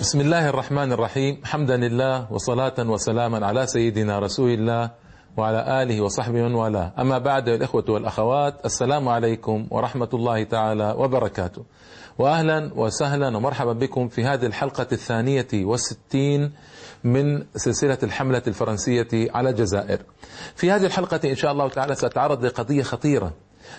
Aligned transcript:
بسم 0.00 0.20
الله 0.20 0.48
الرحمن 0.48 0.92
الرحيم. 0.92 1.40
حمدا 1.44 1.76
لله 1.76 2.32
وصلاة 2.32 2.74
وسلاما 2.78 3.46
على 3.46 3.66
سيدنا 3.66 4.18
رسول 4.18 4.50
الله 4.50 4.90
وعلى 5.36 5.82
آله 5.82 6.00
وصحبه 6.00 6.42
من 6.42 6.54
والاه. 6.54 6.92
أما 6.98 7.18
بعد 7.18 7.48
الإخوة 7.48 7.84
والأخوات 7.88 8.64
السلام 8.64 9.08
عليكم 9.08 9.66
ورحمة 9.70 10.08
الله 10.14 10.42
تعالى 10.42 10.94
وبركاته. 10.98 11.64
وأهلا 12.18 12.70
وسهلا 12.74 13.36
ومرحبا 13.36 13.72
بكم 13.72 14.08
في 14.08 14.24
هذه 14.24 14.46
الحلقة 14.46 14.86
الثانية 14.92 15.48
والستين 15.54 16.52
من 17.04 17.44
سلسلة 17.56 17.98
الحملة 18.02 18.42
الفرنسية 18.46 19.08
على 19.12 19.50
الجزائر. 19.50 19.98
في 20.56 20.70
هذه 20.70 20.86
الحلقة 20.86 21.20
إن 21.24 21.36
شاء 21.36 21.52
الله 21.52 21.68
تعالى 21.68 21.94
سأتعرض 21.94 22.44
لقضية 22.44 22.82
خطيرة 22.82 23.32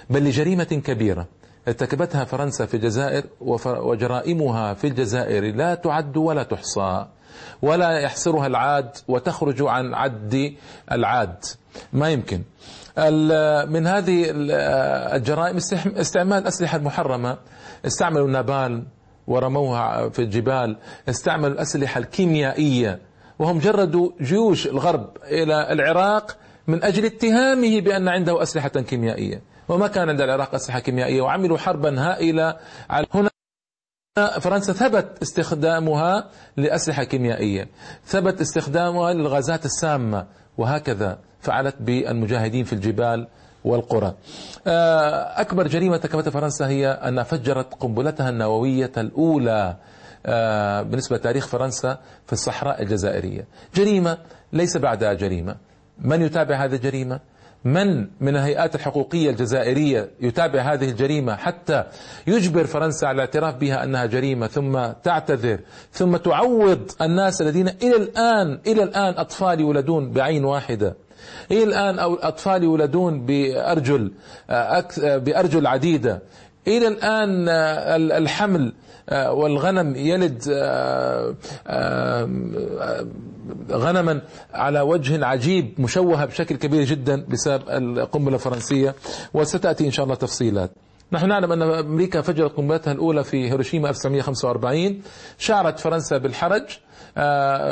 بل 0.10 0.24
لجريمة 0.24 0.64
كبيرة. 0.64 1.28
ارتكبتها 1.68 2.26
فرنسا 2.26 2.66
في 2.66 2.74
الجزائر 2.74 3.24
وجرائمها 3.66 4.74
في 4.74 4.88
الجزائر. 4.88 5.56
لا 5.56 5.76
تعد 5.76 6.18
ولا 6.18 6.44
تحصى 6.44 7.06
ولا 7.62 8.00
يحصرها 8.00 8.48
العاد 8.48 8.90
وتخرج 9.08 9.62
عن 9.62 9.94
عد 9.94 10.56
العاد. 10.92 11.44
ما 11.94 12.10
يمكن. 12.10 12.42
من 13.72 13.88
هذه 13.88 14.26
الجرائم 15.16 15.58
استعمال 15.98 16.38
الأسلحة 16.38 16.78
المحرمة. 16.78 17.38
استعملوا 17.86 18.28
النابال 18.28 18.84
ورموها 19.28 20.10
في 20.10 20.20
الجبال. 20.20 20.78
استعملوا 21.10 21.54
الأسلحة 21.54 22.00
الكيميائية. 22.00 23.00
وهم 23.40 23.60
جردوا 23.60 24.12
جيوش 24.22 24.68
الغرب 24.68 25.10
إلى 25.24 25.72
العراق 25.74 26.38
من 26.68 26.84
أجل 26.84 27.06
اتهامه 27.06 27.82
بأن 27.82 28.08
عنده 28.08 28.42
أسلحة 28.42 28.70
كيميائية. 28.70 29.42
وما 29.70 29.88
كان 29.88 30.10
عند 30.10 30.22
العراق 30.22 30.56
أسلحة 30.56 30.80
كيميائية. 30.80 31.22
وعملوا 31.22 31.58
حربا 31.58 32.02
هائلة 32.02 32.58
على 32.90 33.06
هنا. 33.14 33.30
فرنسا 34.40 34.74
ثبت 34.74 35.22
استخدامها 35.22 36.30
لأسلحة 36.58 37.04
كيميائية. 37.04 37.68
ثبت 38.06 38.42
استخدامها 38.42 39.14
للغازات 39.14 39.66
السامة 39.66 40.26
وهكذا 40.58 41.20
فعلت 41.40 41.76
بالمجاهدين 41.80 42.64
في 42.64 42.74
الجبال 42.74 43.28
والقرى. 43.66 44.14
أكبر 45.38 45.68
جريمة 45.68 45.96
ارتكبتها 45.96 46.32
فرنسا 46.32 46.68
هي 46.68 46.88
أن 46.88 47.24
فجرت 47.24 47.74
قنبلتها 47.74 48.30
النووية 48.30 48.92
الأولى 48.98 49.76
بالنسبة 50.90 51.16
لتاريخ 51.16 51.48
فرنسا 51.48 51.98
في 52.26 52.34
الصحراء 52.34 52.82
الجزائرية. 52.82 53.48
جريمة 53.76 54.18
ليس 54.54 54.78
بعدها 54.78 55.14
جريمة. 55.14 55.56
من 56.00 56.22
يتابع 56.22 56.66
هذه 56.66 56.76
الجريمة؟ 56.76 57.20
من 57.66 58.08
من 58.22 58.36
الهيئات 58.36 58.76
الحقوقية 58.76 59.30
الجزائرية 59.30 60.10
يتابع 60.22 60.74
هذه 60.74 60.90
الجريمة 60.90 61.36
حتى 61.36 61.84
يجبر 62.28 62.64
فرنسا 62.66 63.06
على 63.06 63.16
الاعتراف 63.16 63.56
بها 63.56 63.84
أنها 63.84 64.06
جريمة 64.06 64.48
ثم 64.48 64.80
تعتذر 65.04 65.60
ثم 65.92 66.18
تعوض 66.18 66.92
الناس 67.02 67.42
الذين 67.42 67.68
إلى 67.68 67.96
الآن 67.96 68.60
إلى 68.68 68.84
الآن 68.84 69.14
أطفال 69.18 69.60
يولدون 69.60 70.12
بعين 70.12 70.46
واحدة. 70.46 70.96
إلى 71.52 71.64
الآن 71.64 72.00
أطفال 72.00 72.64
يولدون 72.64 73.26
بأرجل 73.26 74.12
بأرجل 75.04 75.68
عديدة. 75.68 76.22
إلى 76.68 76.88
الآن 76.88 77.50
الحمل 78.12 78.74
والغنم 79.12 79.96
يلد 79.96 80.44
غنما 83.72 84.22
على 84.54 84.82
وجه 84.82 85.26
عجيب 85.26 85.82
مشوهة 85.82 86.26
بشكل 86.26 86.56
كبير 86.56 86.84
جدا 86.84 87.26
بسبب 87.30 87.64
القنبلة 87.70 88.36
الفرنسية 88.36 88.96
وستأتي 89.34 89.86
إن 89.86 89.92
شاء 89.92 90.04
الله 90.04 90.16
تفصيلات. 90.16 90.72
نحن 91.12 91.28
نعلم 91.28 91.52
أن 91.52 91.62
أمريكا 91.62 92.22
فجرت 92.22 92.58
قنبلتها 92.58 92.92
الأولى 92.92 93.24
في 93.24 93.52
هيروشيما 93.52 93.90
1945 93.90 95.02
شعرت 95.38 95.80
فرنسا 95.80 96.18
بالحرج 96.18 96.64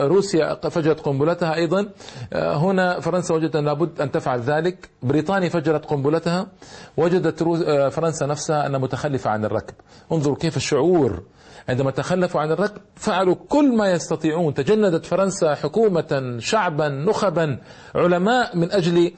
روسيا 0.08 0.70
فجرت 0.70 1.00
قنبلتها 1.00 1.56
أيضا 1.56 1.90
هنا 2.34 3.00
فرنسا 3.00 3.34
وجدت 3.34 3.56
أن 3.56 3.66
لابد 3.66 4.02
أن 4.02 4.12
تفعل 4.12 4.40
ذلك 4.40 4.90
بريطانيا 5.04 5.50
فجرت 5.50 5.86
قنبلتها 5.86 6.48
وجدت 6.98 7.44
فرنسا 7.94 8.26
نفسها 8.26 8.66
أنها 8.66 8.80
متخلفة 8.80 9.30
عن 9.30 9.46
الركب. 9.46 9.74
انظروا 10.12 10.36
كيف 10.36 10.58
الشعور 10.58 11.24
عندما 11.70 11.92
تخلفوا 11.92 12.42
عن 12.42 12.52
الركب 12.52 12.82
فعلوا 12.96 13.36
كل 13.50 13.78
ما 13.78 13.92
يستطيعون. 13.92 14.54
تجندت 14.54 15.06
فرنسا 15.06 15.56
حكومة 15.56 16.36
شعبا 16.40 16.90
نخبا 16.90 17.60
علماء 17.96 18.58
من 18.58 18.72
أجل 18.72 19.12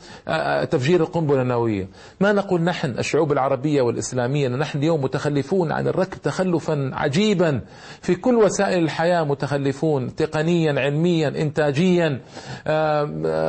تفجير 0.70 1.02
القنبلة 1.02 1.42
النووية. 1.42 1.90
ما 2.20 2.32
نقول 2.32 2.62
نحن 2.62 2.90
الشعوب 2.90 3.32
العربية 3.32 3.82
والإسلامية 3.82 4.48
نحن 4.48 4.78
اليوم 4.78 5.02
متخلفون 5.02 5.72
عن 5.72 5.88
الركب 5.88 6.22
تخلفا 6.22 6.92
عجيبا. 6.94 7.62
في 8.02 8.16
كل 8.16 8.36
وسائل 8.36 8.84
الحياة 8.84 9.24
متخلفون 9.24 10.16
تقنيا 10.16 10.80
علميا 10.80 11.28
إنتاجيا 11.28 12.22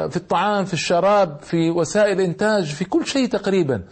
في 0.09 0.17
الطعام 0.17 0.65
في 0.65 0.75
الشراب 0.75 1.39
في 1.43 1.71
وسائل 1.71 2.21
إنتاج 2.21 2.65
في 2.65 2.85
كل 2.85 3.07
شيء 3.07 3.29
تقريبا. 3.29 3.83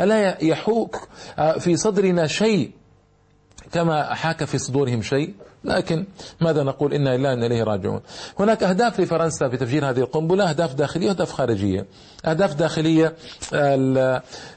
ألا 0.00 0.44
يحوك 0.44 1.08
في 1.58 1.76
صدرنا 1.76 2.26
شيء 2.26 2.70
كما 3.72 4.14
حاك 4.14 4.44
في 4.44 4.58
صدورهم 4.58 5.02
شيء 5.02 5.34
لكن 5.64 6.04
ماذا 6.40 6.62
نقول؟ 6.62 6.94
إنا 6.94 7.16
لله 7.16 7.32
إنا 7.32 7.46
إليه 7.46 7.62
راجعون. 7.62 8.00
هناك 8.38 8.62
أهداف 8.62 9.00
لفرنسا 9.00 9.48
في 9.48 9.56
تفجير 9.56 9.90
هذه 9.90 9.98
القنبلة 9.98 10.50
أهداف 10.50 10.74
داخلية 10.74 11.06
وأهداف 11.08 11.32
خارجية. 11.32 11.86
أهداف 12.24 12.54
داخلية 12.54 13.14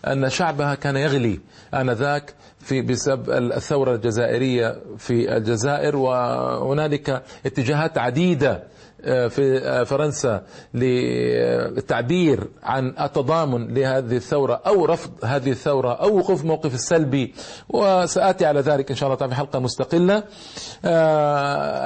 أن 0.07 0.29
شعبها 0.29 0.75
كان 0.75 0.97
يغلي 0.97 1.39
آنذاك 1.73 2.33
في 2.59 2.81
بسبب 2.81 3.29
الثورة 3.29 3.95
الجزائرية 3.95 4.75
في 4.97 5.37
الجزائر 5.37 5.95
وهنالك 5.95 7.23
اتجاهات 7.45 7.97
عديدة 7.97 8.63
في 9.03 9.85
فرنسا 9.85 10.43
للتعبير 10.73 12.47
عن 12.63 12.93
التضامن 13.01 13.73
لهذه 13.73 14.15
الثورة 14.15 14.61
أو 14.67 14.85
رفض 14.85 15.11
هذه 15.23 15.51
الثورة 15.51 15.93
أو 15.93 16.17
وقوف 16.17 16.45
موقف 16.45 16.73
السلبي. 16.73 17.33
وسآتي 17.69 18.45
على 18.45 18.59
ذلك 18.59 18.89
إن 18.89 18.95
شاء 18.95 19.13
الله 19.13 19.27
في 19.27 19.35
حلقة 19.35 19.59
مستقلة. 19.59 20.23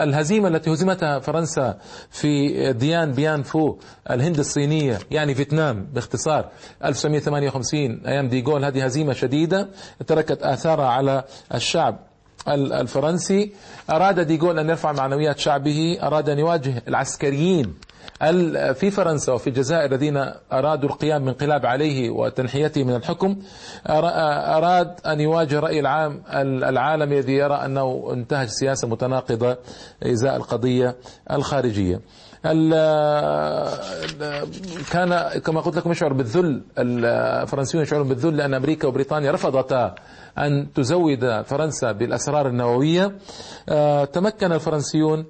الهزيمة 0.04 0.48
التي 0.48 0.74
هزمتها 0.74 1.20
فرنسا 1.20 1.78
في 2.10 2.74
ديان 2.74 3.12
بيان 3.12 3.44
فو 3.44 3.76
الهند 4.12 4.40
الصينية 4.40 5.00
يعني 5.12 5.36
فيتنام 5.36 5.88
باختصار 5.94 6.50
1958 6.86 8.02
أيام 8.08 8.28
ديغول 8.30 8.66
هذه 8.66 8.86
هزيمة 8.86 9.14
شديدة 9.14 9.70
تركت 10.08 10.42
آثارها 10.44 10.86
على 10.88 11.24
الشعب 11.54 12.00
الفرنسي. 12.48 13.54
أراد 13.90 14.20
ديغول 14.20 14.60
أن 14.60 14.70
يرفع 14.70 14.92
معنويات 14.92 15.40
شعبه. 15.40 15.98
أراد 16.04 16.30
أن 16.30 16.40
يواجه 16.40 16.84
العسكريين 16.88 17.74
في 18.74 18.92
فرنسا 18.92 19.34
وفي 19.34 19.48
الجزائر 19.48 19.92
الذين 19.92 20.18
أرادوا 20.54 20.90
القيام 20.90 21.26
بانقلاب 21.26 21.66
عليه 21.66 22.10
وتنحيته 22.10 22.84
من 22.84 22.96
الحكم. 22.96 23.40
أراد 23.90 25.00
أن 25.06 25.20
يواجه 25.20 25.60
رأي 25.60 25.80
العام 25.80 26.24
العالمي 26.64 27.20
الذي 27.20 27.34
يرى 27.34 27.56
أنه 27.56 28.10
انتهج 28.14 28.48
سياسة 28.48 28.88
متناقضة 28.88 29.58
إزاء 30.04 30.36
القضية 30.36 30.96
الخارجية. 31.32 32.02
كان 34.92 35.40
كما 35.46 35.62
قلت 35.62 35.76
لكم 35.78 35.92
يشعر 35.92 36.14
بالذل 36.14 36.62
الفرنسيون 36.78 37.84
يشعرون 37.84 38.08
بالذل 38.08 38.38
لأن 38.38 38.54
أمريكا 38.54 38.88
وبريطانيا 38.88 39.32
رفضتا 39.32 39.96
أن 40.38 40.74
تزود 40.74 41.42
فرنسا 41.42 41.92
بالأسرار 41.92 42.48
النووية. 42.48 43.12
تمكن 44.14 44.52
الفرنسيون 44.52 45.26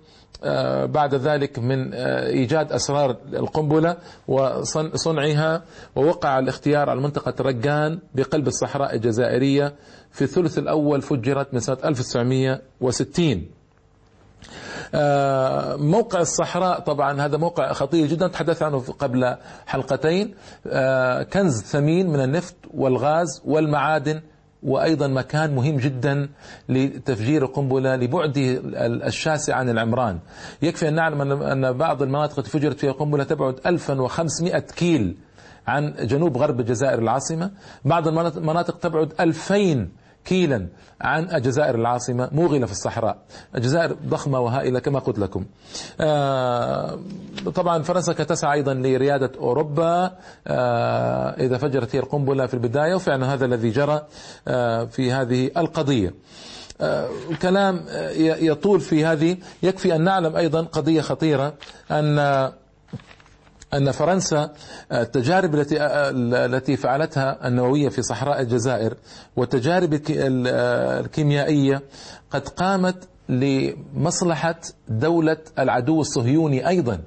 بعد 0.86 1.16
ذلك 1.16 1.60
من 1.60 1.94
إيجاد 1.94 2.72
أسرار 2.72 3.18
القنبلة 3.34 3.98
وصنعها 4.28 5.64
ووقع 5.96 6.40
الاختيار 6.40 6.90
على 6.90 7.02
منطقة 7.02 7.34
رقان 7.42 8.00
بقلب 8.16 8.48
الصحراء 8.48 8.96
الجزائرية. 8.96 9.76
في 10.12 10.22
الثلث 10.22 10.58
الأول 10.58 11.02
فجرت 11.02 11.54
من 11.54 11.60
سنة 11.60 11.78
1960 11.86 13.46
موقع 15.78 16.20
الصحراء 16.20 16.80
طبعا 16.80 17.22
هذا 17.22 17.38
موقع 17.38 17.74
خطير 17.74 18.08
جدا. 18.08 18.28
تحدث 18.28 18.64
عنه 18.64 18.80
قبل 18.80 19.36
حلقتين. 19.66 20.34
كنز 21.34 21.62
ثمين 21.64 22.10
من 22.10 22.20
النفط 22.20 22.56
والغاز 22.74 23.42
والمعادن 23.46 24.22
وأيضا 24.64 25.08
مكان 25.08 25.56
مهم 25.56 25.78
جدا 25.78 26.30
لتفجير 26.70 27.44
القنبلة 27.44 27.96
لبعده 27.96 28.62
الشاسع 29.08 29.56
عن 29.56 29.70
العمران. 29.70 30.20
يكفي 30.62 30.88
أن 30.88 30.94
نعلم 30.94 31.22
ان 31.44 31.74
بعض 31.74 32.02
المناطق 32.02 32.40
التي 32.40 32.50
فجرت 32.52 32.80
فيها 32.80 32.92
القنبلة 32.92 33.24
تبعد 33.24 33.60
1500 33.66 34.60
كيل 34.60 35.18
عن 35.68 35.94
جنوب 36.00 36.38
غرب 36.38 36.60
الجزائر 36.60 37.00
العاصمة. 37.00 37.52
بعض 37.86 38.08
المناطق 38.08 38.78
تبعد 38.80 39.14
2000 39.20 39.90
كيلا 40.26 40.68
عن 41.02 41.36
الجزائر 41.36 41.76
العاصمة 41.76 42.30
موغلة 42.32 42.66
في 42.66 42.72
الصحراء 42.72 43.18
الجزائر 43.56 43.98
ضخمة 44.08 44.40
وهائلة 44.40 44.80
كما 44.80 45.00
قلت 45.00 45.20
لكم. 45.20 45.46
آه 46.02 47.00
طبعا 47.56 47.84
فرنسا 47.84 48.14
تسعى 48.14 48.54
أيضا 48.54 48.74
لريادة 48.74 49.32
أوروبا. 49.40 50.12
آه 50.48 51.30
إذا 51.30 51.58
فجرت 51.58 51.96
هي 51.96 52.00
القنبلة 52.00 52.46
في 52.46 52.54
البداية 52.54 52.96
وفعلا 52.96 53.34
هذا 53.34 53.46
الذي 53.46 53.70
جرى 53.70 54.02
آه 54.48 54.86
في 54.86 55.12
هذه 55.12 55.52
القضية. 55.58 56.14
كلام 57.42 57.86
يطول 58.18 58.82
في 58.82 59.06
هذه. 59.06 59.38
يكفي 59.64 59.96
أن 59.96 60.02
نعلم 60.02 60.36
أيضا 60.36 60.62
قضية 60.62 61.02
خطيرة 61.02 61.54
أن 61.92 62.20
أن 63.74 63.92
فرنسا 63.92 64.54
التجارب 64.92 65.56
التي 65.56 65.78
التي 66.46 66.78
فعلتها 66.78 67.48
النووية 67.48 67.90
في 67.90 68.02
صحراء 68.02 68.42
الجزائر 68.42 68.94
والتجارب 69.36 70.02
الكيميائية 70.10 71.82
قد 72.32 72.48
قامت 72.48 73.08
لمصلحة 73.30 74.60
دولة 74.88 75.38
العدو 75.60 76.02
الصهيوني 76.02 76.68
أيضا 76.68 77.00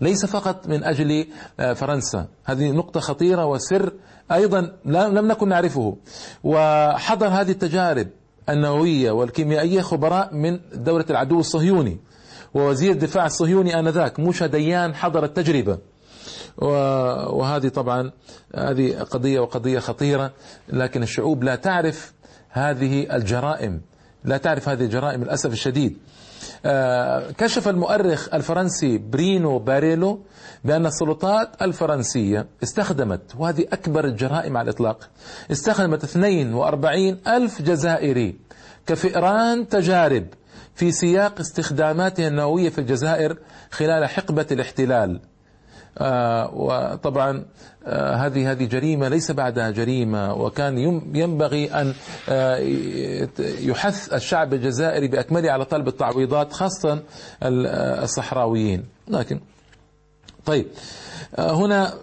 ليس 0.00 0.26
فقط 0.26 0.68
من 0.68 0.84
أجل 0.84 1.26
فرنسا. 1.74 2.26
هذه 2.44 2.70
نقطة 2.70 3.00
خطيرة 3.00 3.46
وسر 3.46 3.92
أيضا 4.32 4.72
لم 4.84 5.28
نكن 5.28 5.48
نعرفه. 5.48 5.96
وحضر 6.44 7.28
هذه 7.28 7.50
التجارب 7.50 8.08
النووية 8.48 9.10
والكيميائية 9.10 9.80
خبراء 9.80 10.34
من 10.34 10.60
دولة 10.74 11.04
العدو 11.10 11.40
الصهيوني 11.40 11.98
ووزير 12.54 12.90
الدفاع 12.90 13.26
الصهيوني 13.26 13.78
آنذاك 13.78 14.20
موشا 14.20 14.46
ديان 14.46 14.94
حضر 14.94 15.24
التجربة. 15.24 15.78
وهذه 16.58 17.68
طبعا 17.68 18.10
هذه 18.56 18.98
قضية 18.98 19.40
وقضية 19.40 19.78
خطيرة 19.78 20.32
لكن 20.68 21.02
الشعوب 21.02 21.44
لا 21.44 21.54
تعرف 21.54 22.12
هذه 22.48 23.16
الجرائم 23.16 23.80
لا 24.24 24.36
تعرف 24.36 24.68
هذه 24.68 24.84
الجرائم 24.84 25.24
للأسف 25.24 25.52
الشديد. 25.52 25.98
آه، 26.64 27.30
كشف 27.30 27.68
المؤرخ 27.68 28.34
الفرنسي 28.34 28.98
برينو 28.98 29.58
باريلو 29.58 30.20
بأن 30.64 30.86
السلطات 30.86 31.62
الفرنسية 31.62 32.46
استخدمت 32.62 33.20
وهذه 33.38 33.66
أكبر 33.72 34.04
الجرائم 34.04 34.56
على 34.56 34.70
الإطلاق 34.70 35.08
استخدمت 35.52 36.04
42 36.04 37.18
ألف 37.26 37.62
جزائري 37.62 38.36
كفئران 38.86 39.68
تجارب 39.68 40.26
في 40.74 40.92
سياق 40.92 41.40
استخداماتها 41.40 42.28
النووية 42.28 42.68
في 42.68 42.78
الجزائر 42.78 43.36
خلال 43.70 44.08
حقبة 44.08 44.46
الاحتلال. 44.52 45.20
وطبعا 46.52 47.44
آه، 47.86 48.14
هذه 48.14 48.50
هذه 48.50 48.64
جريمة 48.64 49.08
ليس 49.08 49.30
بعدها 49.30 49.70
جريمة 49.70 50.34
وكان 50.34 50.78
ينبغي 51.14 51.72
أن 51.72 51.94
آه، 52.28 52.58
يحث 53.60 54.12
الشعب 54.12 54.54
الجزائري 54.54 55.08
بأكمله 55.08 55.50
على 55.50 55.64
طلب 55.64 55.88
التعويضات 55.88 56.52
خاصة 56.52 57.02
الصحراويين. 57.42 58.84
لكن 59.08 59.40
طيب 60.46 60.66
هنا 61.38 61.94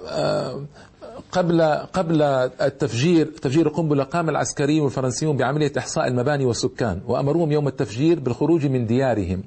قبل 1.31 1.61
قبل 1.93 2.21
التفجير 2.61 3.25
تفجير 3.25 3.67
القنبلة 3.67 4.03
قام 4.03 4.29
العسكريون 4.29 4.85
الفرنسيون 4.85 5.37
بعملية 5.37 5.71
إحصاء 5.77 6.07
المباني 6.07 6.45
والسكان 6.45 7.01
وأمروهم 7.07 7.51
يوم 7.51 7.67
التفجير 7.67 8.19
بالخروج 8.19 8.65
من 8.65 8.85
ديارهم 8.85 9.43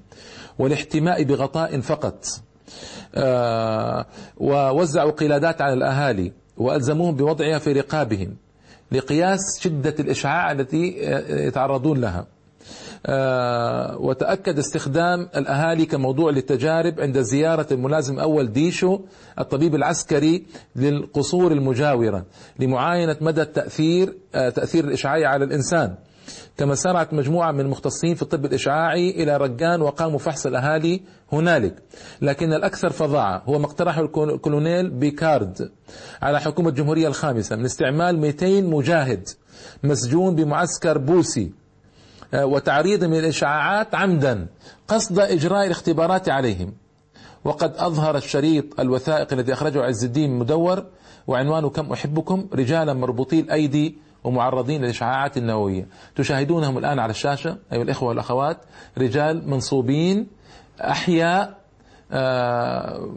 والاحتماء 0.58 1.22
بغطاء 1.22 1.80
فقط. 1.80 2.24
آه، 2.24 2.47
ووزعوا 4.36 5.10
قلادات 5.10 5.62
على 5.62 5.74
الأهالي 5.74 6.32
وألزموهم 6.56 7.16
بوضعها 7.16 7.58
في 7.58 7.72
رقابهم 7.72 8.36
لقياس 8.92 9.40
شدة 9.60 9.94
الإشعاع 10.00 10.52
التي 10.52 10.96
يتعرضون 11.28 12.00
لها. 12.00 12.26
آه، 13.06 13.96
وتأكد 13.98 14.58
استخدام 14.58 15.28
الأهالي 15.36 15.86
كموضوع 15.86 16.30
للتجارب 16.30 17.00
عند 17.00 17.18
زيارة 17.20 17.66
الملازم 17.72 18.18
أول 18.18 18.52
ديشو 18.52 19.00
الطبيب 19.38 19.74
العسكري 19.74 20.46
للقصور 20.76 21.52
المجاورة 21.52 22.24
لمعاينة 22.58 23.16
مدى 23.20 23.42
التأثير 23.42 24.14
آه، 24.34 24.48
تأثير 24.48 24.84
الإشعاعي 24.84 25.24
على 25.24 25.44
الإنسان. 25.44 25.94
كما 26.56 26.74
سارعت 26.74 27.14
مجموعة 27.14 27.52
من 27.52 27.60
المختصين 27.60 28.14
في 28.14 28.22
الطب 28.22 28.44
الإشعاعي 28.44 29.10
إلى 29.10 29.36
رجان 29.36 29.82
وقاموا 29.82 30.18
فحص 30.18 30.46
الأهالي 30.46 31.00
هنالك. 31.32 31.82
لكن 32.22 32.52
الأكثر 32.52 32.90
فظاعة 32.90 33.42
هو 33.46 33.58
ما 33.58 33.66
اقترحه 33.66 34.00
الكولونيل 34.00 34.90
بيكارد 34.90 35.70
على 36.22 36.40
حكومة 36.40 36.68
الجمهورية 36.68 37.08
الخامسة 37.08 37.56
من 37.56 37.64
استعمال 37.64 38.18
200 38.18 38.62
مجاهد 38.62 39.28
مسجون 39.82 40.34
بمعسكر 40.34 40.98
بوسي 40.98 41.52
آه، 42.34 42.46
وتعريضهم 42.46 43.18
للإشعاعات 43.18 43.94
عمدا 43.94 44.46
قصد 44.88 45.18
إجراء 45.18 45.66
الاختبارات 45.66 46.28
عليهم. 46.28 46.72
وقد 47.44 47.72
أظهر 47.76 48.16
الشريط 48.16 48.80
الوثائقي 48.80 49.36
الذي 49.36 49.52
أخرجه 49.52 49.82
عز 49.82 50.04
الدين 50.04 50.38
مدور 50.38 50.84
وعنوانه 51.26 51.70
كم 51.70 51.92
أحبكم 51.92 52.48
رجالا 52.54 52.92
مربوطي 52.92 53.40
الأيدي 53.40 53.98
ومعرضين 54.28 54.82
للإشعاعات 54.82 55.36
النووية. 55.36 55.86
تشاهدونهم 56.16 56.78
الآن 56.78 56.98
على 56.98 57.10
الشاشة 57.10 57.56
أيها 57.72 57.82
الإخوة 57.82 58.08
والأخوات 58.08 58.58
رجال 58.98 59.50
منصوبين 59.50 60.26
أحياء 60.80 61.58
آه، 62.12 63.08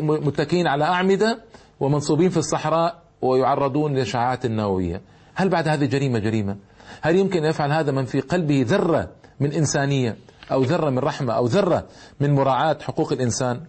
متكئين 0.00 0.66
على 0.66 0.84
أعمدة 0.84 1.38
ومنصوبين 1.80 2.30
في 2.30 2.36
الصحراء 2.36 3.02
ويعرضون 3.22 3.94
للإشعاعات 3.94 4.44
النووية. 4.44 5.00
هل 5.34 5.48
بعد 5.48 5.68
هذه 5.68 5.84
جريمة 5.84 6.18
جريمة؟ 6.18 6.56
هل 7.00 7.16
يمكن 7.16 7.44
أن 7.44 7.50
يفعل 7.50 7.72
هذا 7.72 7.92
من 7.92 8.04
في 8.04 8.20
قلبه 8.20 8.64
ذرة 8.68 9.08
من 9.40 9.52
إنسانية 9.52 10.16
أو 10.52 10.62
ذرة 10.62 10.90
من 10.90 10.98
رحمة 10.98 11.32
أو 11.32 11.46
ذرة 11.46 11.86
من 12.20 12.34
مراعاة 12.34 12.78
حقوق 12.82 13.12
الإنسان؟ 13.12 13.60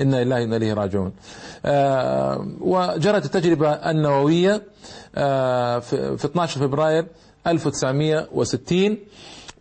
إنا 0.00 0.24
لله 0.24 0.36
وإنا 0.36 0.56
إليه 0.56 0.72
راجعون. 0.74 1.12
آه 1.64 2.46
وجرت 2.60 3.24
التجربة 3.24 3.70
النووية 3.70 4.62
آه 5.14 5.78
في 5.78 6.24
12 6.24 6.60
فبراير 6.60 7.06
1960 7.46 8.98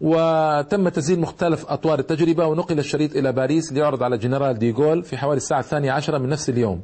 وتم 0.01 0.89
تسجيل 0.89 1.19
مختلف 1.19 1.65
أطوار 1.67 1.99
التجربة 1.99 2.45
ونقل 2.45 2.79
الشريط 2.79 3.15
إلى 3.15 3.31
باريس 3.31 3.73
ليعرض 3.73 4.03
على 4.03 4.17
جنرال 4.17 4.59
ديغول 4.59 5.03
في 5.03 5.17
حوالي 5.17 5.37
الساعة 5.37 5.59
الثانية 5.59 5.91
عشرة 5.91 6.17
من 6.17 6.29
نفس 6.29 6.49
اليوم. 6.49 6.81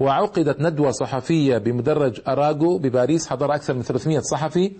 وعقدت 0.00 0.60
ندوة 0.60 0.90
صحفية 0.90 1.58
بمدرج 1.58 2.20
أراغو 2.28 2.78
بباريس 2.78 3.28
حضر 3.28 3.54
أكثر 3.54 3.74
من 3.74 3.82
300 3.82 4.20
صحفي 4.20 4.72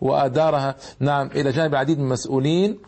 وأدارها 0.00 0.74
نعم 1.00 1.26
إلى 1.26 1.52
جانب 1.52 1.72
العديد 1.72 1.98
من 1.98 2.04
المسؤولين 2.04 2.78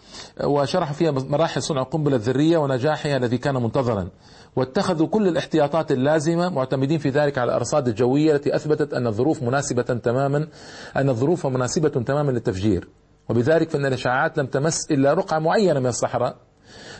وشرحوا 0.44 0.94
فيها 0.94 1.10
مراحل 1.10 1.62
صنع 1.62 1.82
القنبلة 1.82 2.16
الذرية 2.16 2.58
ونجاحها 2.58 3.16
الذي 3.16 3.38
كان 3.38 3.54
منتظرا. 3.54 4.08
واتخذوا 4.58 5.06
كل 5.06 5.28
الاحتياطات 5.28 5.92
اللازمة 5.92 6.48
معتمدين 6.48 6.98
في 6.98 7.10
ذلك 7.10 7.38
على 7.38 7.48
الأرصاد 7.48 7.88
الجوية 7.88 8.34
التي 8.34 8.56
أثبتت 8.56 8.94
أن 8.94 9.06
الظروف 9.06 9.42
مناسبة 9.42 9.82
تماما 9.82 10.48
أن 10.96 11.08
الظروف 11.08 11.46
مناسبة 11.46 11.88
تماما 11.88 12.30
للتفجير. 12.30 12.88
وبذلك 13.28 13.70
فإن 13.70 13.86
الإشعاعات 13.86 14.38
لم 14.38 14.46
تمس 14.46 14.90
إلا 14.90 15.14
رقعة 15.14 15.38
معينة 15.38 15.80
من 15.80 15.86
الصحراء. 15.86 16.36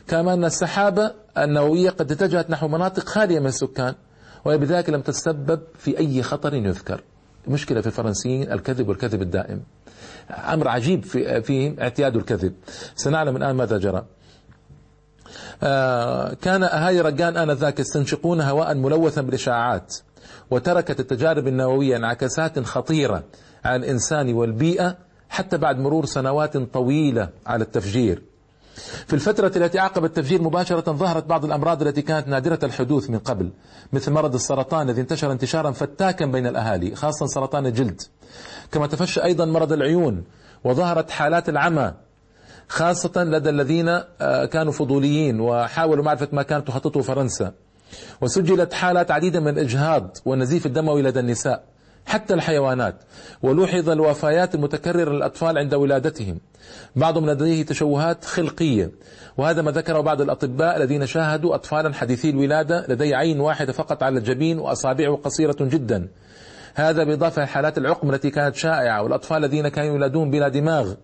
كما 0.07 0.35
أن 0.35 0.45
السحابة 0.45 1.13
النووية 1.39 1.91
قد 1.91 2.13
اتجهت 2.13 2.51
نحو 2.51 2.69
مناطق 2.69 3.09
خالية 3.09 3.41
من 3.41 3.47
السكان 3.47 3.95
وبذلك 4.45 4.91
لم 4.91 5.01
تتسبب 5.01 5.61
في 5.79 5.99
أي 5.99 6.23
خطر 6.23 6.55
يذكر. 6.55 7.03
مشكلة 7.49 7.81
في 7.81 7.87
الفرنسيين 7.87 8.53
الكذب 8.53 8.89
والكذب 8.89 9.23
الدائم. 9.23 9.63
أمر 10.31 10.69
عجيب 10.69 11.05
في 11.05 11.43
فيهم 11.43 11.77
اعتياد 11.81 12.17
الكذب. 12.17 12.53
سنعلم 12.95 13.37
الآن 13.37 13.57
ماذا 13.57 13.79
جرى. 13.79 14.05
كان 16.43 16.63
أهالي 16.63 17.01
رجان 17.01 17.37
آنذاك 17.37 17.81
يستنشقون 17.81 18.41
هواء 18.41 18.75
ملوثا 18.75 19.21
بالإشعاعات 19.21 19.95
وتركت 20.51 21.01
التجارب 21.01 21.47
النووية 21.49 21.97
انعكاسات 21.97 22.61
خطيرة 22.61 23.25
على 23.65 23.77
الإنسان 23.77 24.35
والبيئة 24.35 24.97
حتى 25.29 25.59
بعد 25.59 25.79
مرور 25.79 26.07
سنوات 26.07 26.57
طويلة 26.57 27.29
على 27.47 27.65
التفجير. 27.65 28.23
في 29.07 29.15
الفترة 29.15 29.53
التي 29.57 29.79
عقب 29.79 30.05
التفجير 30.05 30.43
مباشرة 30.43 30.93
ظهرت 30.93 31.25
بعض 31.25 31.45
الأمراض 31.45 31.83
التي 31.83 32.03
كانت 32.03 32.29
نادرة 32.29 32.59
الحدوث 32.63 33.11
من 33.11 33.19
قبل 33.19 33.51
مثل 33.93 34.13
مرض 34.13 34.35
السرطان 34.35 34.89
الذي 34.89 35.01
انتشر 35.01 35.33
انتشارا 35.33 35.71
فتاكا 35.71 36.27
بين 36.27 36.47
الأهالي 36.47 36.95
خاصة 36.95 37.27
سرطان 37.27 37.67
الجلد. 37.67 38.03
كما 38.73 38.87
تفشى 38.87 39.25
أيضا 39.25 39.45
مرض 39.45 39.73
العيون 39.73 40.25
وظهرت 40.65 41.11
حالات 41.11 41.49
العمى 41.49 41.95
خاصة 42.69 43.25
لدى 43.25 43.51
الذين 43.51 43.89
آه، 44.21 44.45
كانوا 44.45 44.73
فضوليين 44.73 45.41
وحاولوا 45.41 46.05
معرفة 46.05 46.29
ما 46.33 46.43
كانت 46.43 46.69
تخططه 46.69 47.01
فرنسا. 47.01 47.53
وسجلت 48.21 48.73
حالات 48.73 49.11
عديدة 49.11 49.41
من 49.41 49.49
الإجهاض 49.49 50.17
والنزيف 50.25 50.67
الدموي 50.67 51.03
لدى 51.03 51.21
النساء 51.21 51.65
حتى 52.07 52.35
الحيوانات. 52.35 52.95
ولوحظ 53.43 53.91
الوفيات 53.91 54.55
المتكررة 54.55 55.11
للأطفال 55.11 55.59
عند 55.59 55.75
ولادتهم. 55.75 56.41
بعضهم 56.97 57.31
لديه 57.31 57.65
تشوهات 57.65 58.25
خلقية. 58.25 58.91
وهذا 59.37 59.63
ما 59.63 59.71
ذكره 59.71 60.01
بعض 60.01 60.21
الأطباء 60.21 60.77
الذين 60.77 61.07
شاهدوا 61.07 61.55
أطفالا 61.55 61.95
حديثي 61.95 62.31
الولادة 62.31 62.87
لدي 62.89 63.15
عين 63.15 63.41
واحدة 63.41 63.73
فقط 63.73 64.03
على 64.03 64.19
الجبين 64.19 64.59
وأصابعه 64.59 65.17
قصيرة 65.17 65.57
جدا. 65.61 66.09
هذا 66.75 67.05
بالإضافة 67.05 67.43
لحالات 67.43 67.79
العقم 67.79 68.11
التي 68.11 68.31
كانت 68.31 68.55
شائعة 68.55 69.03
والأطفال 69.03 69.45
الذين 69.45 69.69
كانوا 69.69 69.91
يولدون 69.91 70.31
بلا 70.31 70.49
دماغ. 70.49 70.95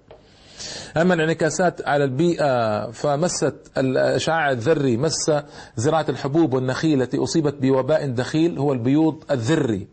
أما 0.96 1.14
الانعكاسات 1.14 1.88
على 1.88 2.04
البيئة 2.04 2.90
فمست 2.90 3.54
الإشعاع 3.78 4.50
الذري 4.50 4.96
مس 4.96 5.32
زراعة 5.76 6.06
الحبوب 6.08 6.54
والنخيل 6.54 7.02
التي 7.02 7.18
أصيبت 7.18 7.54
بوباء 7.62 8.06
دخيل 8.10 8.58
هو 8.58 8.72
البيوض 8.72 9.24
الذري 9.30 9.88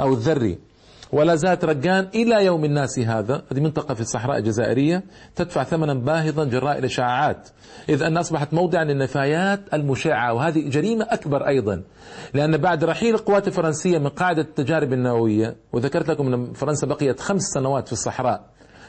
أو 0.00 0.12
الذري. 0.12 0.58
ولا 1.12 1.34
زالت 1.34 1.64
رقان 1.64 2.08
إلى 2.14 2.44
يوم 2.44 2.64
الناس 2.64 2.98
هذا 2.98 3.42
هذه 3.52 3.60
منطقة 3.60 3.94
في 3.94 4.00
الصحراء 4.00 4.38
الجزائرية 4.38 5.04
تدفع 5.36 5.64
ثمنا 5.64 5.94
باهظا 5.94 6.44
جراء 6.44 6.78
الإشاعات 6.78 7.48
إذ 7.88 8.02
أن 8.02 8.16
أصبحت 8.16 8.54
موضعا 8.54 8.84
للنفايات 8.84 9.60
المشعة 9.74 10.32
وهذه 10.34 10.68
جريمة 10.68 11.06
أكبر 11.10 11.48
أيضا. 11.48 11.82
لأن 12.34 12.56
بعد 12.56 12.84
رحيل 12.84 13.14
القوات 13.14 13.48
الفرنسية 13.48 13.98
من 13.98 14.08
قاعدة 14.08 14.42
التجارب 14.42 14.92
النووية 14.92 15.56
وذكرت 15.72 16.08
لكم 16.08 16.34
أن 16.34 16.52
فرنسا 16.52 16.86
بقيت 16.86 17.20
خمس 17.20 17.42
سنوات 17.42 17.86
في 17.86 17.92
الصحراء 17.92 18.44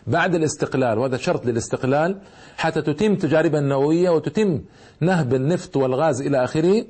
بعد 0.10 0.36
الاستقلال 0.36 0.98
وهذا 0.98 1.18
شرط 1.18 1.46
للاستقلال 1.46 2.18
حتى 2.58 2.82
تتم 2.82 3.16
تجاربها 3.16 3.60
النووية 3.60 4.10
وتتم 4.10 4.62
نهب 5.02 5.34
النفط 5.34 5.78
والغاز 5.78 6.22
إلى 6.22 6.44
آخره. 6.44 6.86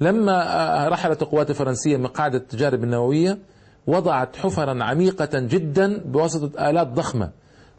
لما 0.00 0.88
رحلت 0.88 1.22
القوات 1.22 1.50
الفرنسية 1.50 1.96
من 1.96 2.06
قاعدة 2.06 2.38
التجارب 2.38 2.84
النووية 2.84 3.38
وضعت 3.86 4.36
حفرا 4.36 4.84
عميقة 4.84 5.28
جدا 5.40 5.98
بواسطة 6.04 6.70
آلات 6.70 6.86
ضخمة 6.88 7.30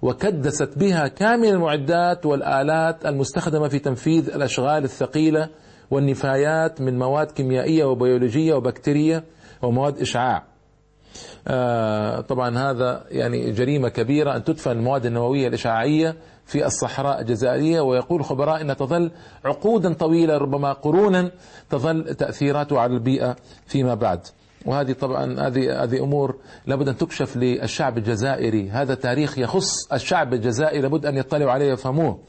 وكدست 0.02 0.78
بها 0.78 1.08
كامل 1.08 1.48
المعدات 1.48 2.25
والآلات 2.25 3.06
المستخدمة 3.06 3.68
في 3.68 3.80
تنفيذ 3.80 4.30
الأشغال 4.30 4.84
الثقيلة 4.84 5.50
والنفايات 5.92 6.82
من 6.82 7.00
مواد 7.00 7.32
كيميائية 7.32 7.86
وبيولوجية 7.86 8.54
وبكتيرية 8.54 9.24
ومواد 9.62 10.02
إشعاع. 10.02 10.44
طبعا 12.28 12.58
هذا 12.58 13.06
يعني 13.12 13.52
جريمة 13.52 13.90
كبيرة 13.90 14.36
أن 14.36 14.44
تدفن 14.44 14.72
المواد 14.72 15.06
النووية 15.06 15.48
الإشعاعية 15.48 16.16
في 16.46 16.66
الصحراء 16.66 17.22
الجزائرية 17.22 17.82
ويقول 17.82 18.20
الخبراء 18.20 18.62
أنها 18.62 18.76
تظل 18.76 19.12
عقودا 19.46 19.94
طويلة 19.94 20.38
ربما 20.38 20.74
قرونا 20.74 21.32
تظل 21.70 22.16
تأثيراته 22.16 22.80
على 22.80 22.94
البيئة 22.94 23.36
فيما 23.68 23.94
بعد 23.96 24.20
وهذه 24.66 24.92
طبعا 24.92 25.48
هذه 25.48 25.84
هذه 25.84 26.04
أمور 26.04 26.36
لابد 26.68 26.88
أن 26.88 26.98
تكشف 26.98 27.38
للشعب 27.38 27.98
الجزائري، 27.98 28.70
هذا 28.70 28.96
تاريخ 28.96 29.38
يخص 29.38 29.94
الشعب 29.94 30.34
الجزائري 30.34 30.82
لابد 30.82 31.06
أن 31.06 31.18
يطلعوا 31.18 31.52
عليه 31.52 31.70
ويفهموه. 31.70 32.20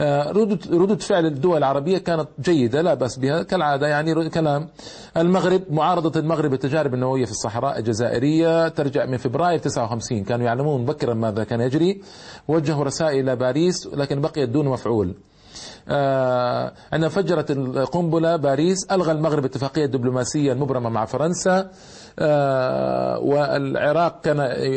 آه، 0.00 0.30
ردود 0.70 1.02
فعل 1.02 1.26
الدول 1.26 1.58
العربية 1.58 1.98
كانت 1.98 2.28
جيدة 2.40 2.82
لا 2.82 2.94
بأس 2.94 3.18
بها. 3.18 3.42
كالعادة 3.42 3.86
يعني 3.86 4.30
كلام. 4.30 4.68
المغرب 5.16 5.62
معارضة 5.70 6.20
المغرب 6.20 6.52
التجارب 6.52 6.94
النووية 6.94 7.24
في 7.24 7.30
الصحراء 7.30 7.78
الجزائرية 7.78 8.68
ترجع 8.68 9.06
من 9.06 9.16
فبراير 9.16 9.58
59 9.58 10.24
كانوا 10.24 10.46
يعلمون 10.46 10.82
مبكرا 10.82 11.14
ماذا 11.14 11.44
كان 11.44 11.60
يجري. 11.60 12.02
وجهوا 12.48 12.84
رسائل 12.84 13.20
إلى 13.20 13.36
باريس 13.36 13.86
لكن 13.86 14.20
بقيت 14.20 14.48
دون 14.48 14.68
مفعول. 14.68 15.14
آه 15.88 16.72
أن 16.94 17.08
فجرت 17.08 17.50
القنبلة 17.50 18.36
باريس 18.36 18.86
ألغى 18.92 19.12
المغرب 19.12 19.44
اتفاقية 19.44 19.86
دبلوماسية 19.86 20.52
المبرمة 20.52 20.88
مع 20.88 21.04
فرنسا. 21.04 21.70
والعراق 23.18 24.20
كان 24.20 24.36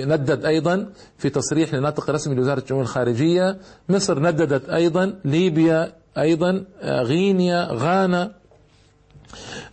ندد 0.09 0.45
أيضا 0.45 0.89
في 1.17 1.29
تصريح 1.29 1.73
لناطق 1.73 2.09
رسمي 2.09 2.35
لوزارة 2.35 2.59
الشؤون 2.59 2.81
الخارجية. 2.81 3.57
مصر 3.89 4.19
نددت 4.19 4.69
أيضا 4.69 5.13
ليبيا 5.25 5.93
أيضا 6.17 6.65
آه 6.81 7.01
غينيا 7.01 7.67
غانا. 7.71 8.31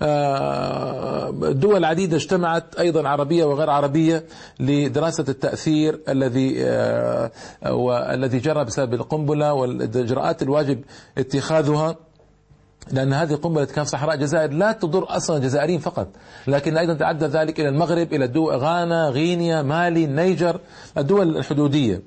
آه، 0.02 1.30
دول 1.30 1.85
عديدة 1.85 2.16
اجتمعت 2.16 2.76
أيضا 2.78 3.09
عربية 3.09 3.44
وغير 3.44 3.71
عربية 3.71 4.25
لدراسة 4.61 5.25
التأثير 5.28 6.00
الذي 6.09 6.54
آه، 6.64 7.30
والذي 7.71 8.38
جرى 8.38 8.64
بسبب 8.64 8.94
القنبلة 8.94 9.52
والإجراءات 9.52 10.42
الواجب 10.42 10.80
اتخاذها. 11.18 11.97
لأن 12.92 13.12
هذه 13.12 13.32
القنبلة 13.32 13.64
كان 13.64 13.84
صحراء 13.84 14.14
الجزائر 14.14 14.52
لا 14.52 14.72
تضر 14.72 15.16
أصلا 15.16 15.36
الجزائريين 15.36 15.80
فقط. 15.80 16.08
لكن 16.46 16.76
أيضا 16.76 16.94
تعدى 16.94 17.26
ذلك 17.26 17.60
إلى 17.60 17.68
المغرب 17.68 18.12
إلى 18.12 18.24
الدول 18.24 18.56
غانا 18.56 19.08
غينيا 19.08 19.62
مالي 19.62 20.04
النيجر 20.04 20.60
الدول 20.98 21.36
الحدودية. 21.36 22.02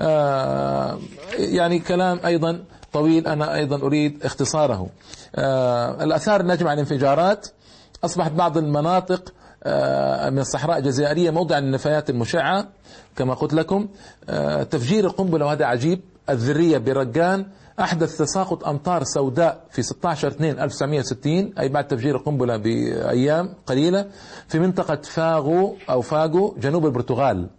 آه، 0.00 0.98
يعني 1.38 1.78
كلام 1.78 2.20
أيضا 2.26 2.64
طويل 2.92 3.26
أنا 3.26 3.54
أيضا 3.54 3.76
أريد 3.76 4.24
اختصاره. 4.24 4.88
آه، 5.34 6.04
الآثار 6.04 6.40
الناجمة 6.40 6.70
عن 6.70 6.74
الانفجارات 6.76 7.46
أصبحت 8.04 8.32
بعض 8.32 8.58
المناطق 8.58 9.32
آه، 9.64 10.30
من 10.30 10.38
الصحراء 10.38 10.78
الجزائرية 10.78 11.30
موضع 11.30 11.58
للنفايات 11.58 12.10
المشعة. 12.10 12.68
كما 13.16 13.34
قلت 13.34 13.54
لكم 13.54 13.88
آه، 14.28 14.62
تفجير 14.62 15.04
القنبلة 15.06 15.46
وهذا 15.46 15.64
عجيب. 15.64 16.00
الذرية 16.30 16.78
برقان 16.78 17.46
أحدث 17.80 18.18
تساقط 18.18 18.64
أمطار 18.66 19.04
سوداء 19.04 19.64
في 19.70 19.82
16 19.82 20.28
2 20.28 20.58
1960 20.60 21.52
أي 21.58 21.68
بعد 21.68 21.88
تفجير 21.88 22.16
القنبلة 22.16 22.56
بأيام 22.56 23.54
قليلة 23.66 24.06
في 24.48 24.58
منطقة 24.58 24.96
فاغو 25.02 25.76
أو 25.90 26.00
فاغو 26.00 26.56
جنوب 26.58 26.86
البرتغال. 26.86 27.50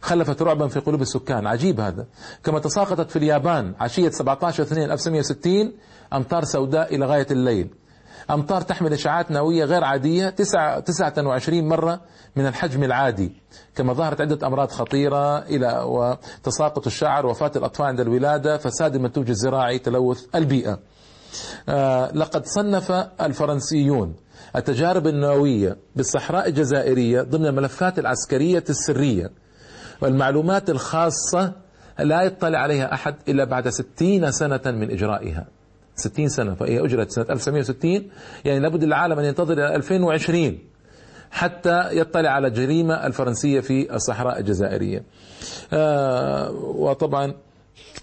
خلفت 0.00 0.42
رعبا 0.42 0.68
في 0.68 0.80
قلوب 0.80 1.02
السكان. 1.02 1.46
عجيب 1.46 1.80
هذا. 1.80 2.06
كما 2.44 2.58
تساقطت 2.58 3.10
في 3.10 3.16
اليابان 3.16 3.74
عشية 3.80 4.10
17 4.10 4.62
2 4.62 4.90
1960 4.90 5.72
أمطار 6.12 6.44
سوداء 6.44 6.94
إلى 6.94 7.06
غاية 7.06 7.26
الليل. 7.30 7.68
أمطار 8.30 8.60
تحمل 8.60 8.92
إشعاعات 8.92 9.30
نووية 9.30 9.64
غير 9.64 9.84
عادية 9.84 10.28
29 10.28 11.68
مرة 11.68 12.00
من 12.36 12.46
الحجم 12.46 12.84
العادي. 12.84 13.32
كما 13.74 13.92
ظهرت 13.92 14.20
عدة 14.20 14.46
أمراض 14.46 14.70
خطيرة 14.70 15.38
إلى 15.38 15.82
وتساقط 15.86 16.86
الشعر 16.86 17.26
وفاة 17.26 17.52
الأطفال 17.56 17.86
عند 17.86 18.00
الولادة 18.00 18.56
فساد 18.58 18.94
المنتوج 18.94 19.28
الزراعي 19.30 19.78
تلوث 19.78 20.24
البيئة. 20.34 20.78
آه 21.68 22.12
لقد 22.14 22.46
صنف 22.46 22.92
الفرنسيون 23.20 24.14
التجارب 24.56 25.06
النووية 25.06 25.76
بالصحراء 25.96 26.48
الجزائرية 26.48 27.22
ضمن 27.22 27.46
الملفات 27.46 27.98
العسكرية 27.98 28.64
السرية 28.70 29.30
والمعلومات 30.02 30.70
الخاصة 30.70 31.52
لا 31.98 32.22
يطلع 32.22 32.58
عليها 32.58 32.94
أحد 32.94 33.14
إلا 33.28 33.44
بعد 33.44 33.68
ستين 33.68 34.30
سنة 34.30 34.60
من 34.66 34.90
إجرائها. 34.90 35.46
ستين 35.96 36.28
سنة 36.28 36.54
فهي 36.54 36.84
أجرت 36.84 37.10
سنة 37.10 37.26
1960 37.30 38.10
يعني 38.44 38.60
لابد 38.60 38.82
العالم 38.82 39.18
أن 39.18 39.24
ينتظر 39.24 39.52
إلى 39.52 39.76
2020 39.76 40.58
حتى 41.30 41.88
يطلع 41.92 42.30
على 42.30 42.46
الجريمة 42.46 42.94
الفرنسية 43.06 43.60
في 43.60 43.94
الصحراء 43.94 44.38
الجزائرية. 44.38 45.02
آه 45.72 46.50
وطبعا 46.52 47.34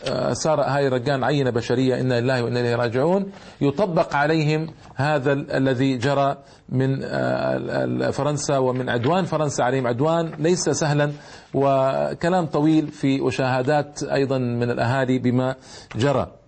آه، 0.07 0.33
صار 0.33 0.61
هاي 0.61 0.87
رجان 0.87 1.23
عينة 1.23 1.49
بشرية 1.49 2.01
إنا 2.01 2.21
لله 2.21 2.43
وإنا 2.43 2.59
إليه 2.59 2.75
راجعون 2.75 3.31
يطبق 3.61 4.15
عليهم 4.15 4.67
هذا 4.95 5.33
الذي 5.33 5.97
جرى 5.97 6.37
من 6.69 6.99
آه، 7.03 8.11
فرنسا 8.11 8.57
ومن 8.57 8.89
عدوان 8.89 9.25
فرنسا 9.25 9.61
عليهم. 9.61 9.87
عدوان 9.87 10.31
ليس 10.39 10.69
سهلا 10.69 11.11
وكلام 11.53 12.45
طويل 12.45 12.87
في 12.87 13.21
وشاهدات 13.21 14.03
أيضا 14.03 14.37
من 14.37 14.71
الأهالي 14.71 15.19
بما 15.19 15.55
جرى. 15.95 16.38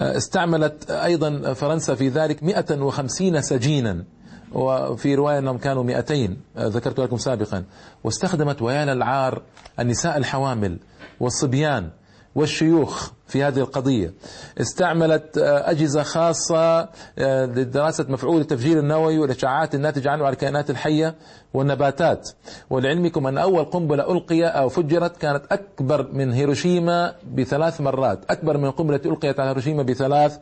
استعملت 0.00 0.90
أيضا 0.90 1.52
فرنسا 1.54 1.94
في 1.94 2.08
ذلك 2.08 2.42
150 2.42 3.42
سجينا 3.42 4.04
وفي 4.52 5.14
رواية 5.14 5.38
أنهم 5.38 5.58
كانوا 5.58 5.84
200 5.84 6.36
ذكرت 6.58 7.00
لكم 7.00 7.16
سابقا. 7.18 7.64
واستخدمت 8.04 8.62
ويا 8.62 8.92
العار 8.92 9.42
النساء 9.80 10.16
الحوامل 10.16 10.78
والصبيان 11.20 11.90
والشيوخ 12.34 13.10
في 13.26 13.44
هذه 13.44 13.58
القضية. 13.58 14.12
استعملت 14.60 15.38
آه، 15.38 15.70
أجهزة 15.70 16.02
خاصة 16.02 16.88
آه، 17.18 17.46
لدراسة 17.46 18.06
مفعول 18.08 18.40
التفجير 18.40 18.78
النووي 18.78 19.18
والإشعاعات 19.18 19.74
الناتجة 19.74 20.10
عنه 20.10 20.24
على 20.24 20.32
الكائنات 20.32 20.70
الحية 20.70 21.14
والنباتات. 21.54 22.28
ولعلمكم 22.70 23.26
أن 23.26 23.38
أول 23.38 23.64
قنبلة 23.64 24.12
ألقي 24.12 24.44
أو 24.44 24.68
فجرت 24.68 25.16
كانت 25.16 25.42
أكبر 25.50 26.08
من 26.12 26.32
هيروشيما 26.32 27.14
بثلاث 27.34 27.80
مرات. 27.80 28.30
أكبر 28.30 28.58
من 28.58 28.72
التي 28.90 29.08
ألقيت 29.08 29.40
على 29.40 29.50
هيروشيما 29.50 29.82
بثلاث 29.82 30.38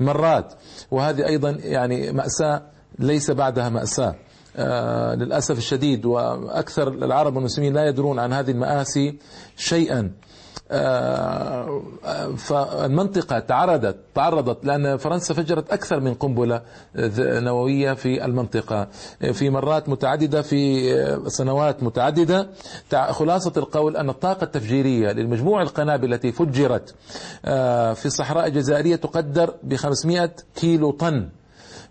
مرات. 0.00 0.52
وهذه 0.90 1.26
أيضا 1.26 1.50
يعني 1.50 2.12
مأساة 2.12 2.62
ليس 2.98 3.30
بعدها 3.30 3.68
مأساة. 3.68 4.14
آه 4.56 5.14
للأسف 5.14 5.58
الشديد 5.58 6.04
وأكثر 6.04 6.88
العرب 6.88 7.36
والمسلمين 7.36 7.74
لا 7.74 7.88
يدرون 7.88 8.18
عن 8.18 8.32
هذه 8.32 8.50
المآسي 8.50 9.18
شيئا. 9.56 10.10
فالمنطقة 12.36 13.38
تعرضت 13.38 13.96
تعرضت 14.14 14.64
لأن 14.64 14.96
فرنسا 14.96 15.34
فجرت 15.34 15.70
أكثر 15.72 16.00
من 16.00 16.14
قنبلة 16.14 16.62
نووية 17.18 17.92
في 17.92 18.24
المنطقة. 18.24 18.88
في 19.32 19.50
مرات 19.50 19.88
متعددة 19.88 20.42
في 20.42 20.90
سنوات 21.26 21.82
متعددة 21.82 22.48
خلاصة 23.10 23.52
القول 23.56 23.96
أن 23.96 24.10
الطاقة 24.10 24.44
التفجيرية 24.44 25.12
للمجموع 25.12 25.62
القنابل 25.62 26.14
التي 26.14 26.32
فجرت 26.32 26.94
آه، 27.44 27.92
في 27.92 28.06
الصحراء 28.06 28.46
الجزائرية 28.46 28.96
تقدر 28.96 29.54
ب 29.62 29.76
500 29.76 30.30
كيلو 30.56 30.90
طن. 30.90 31.28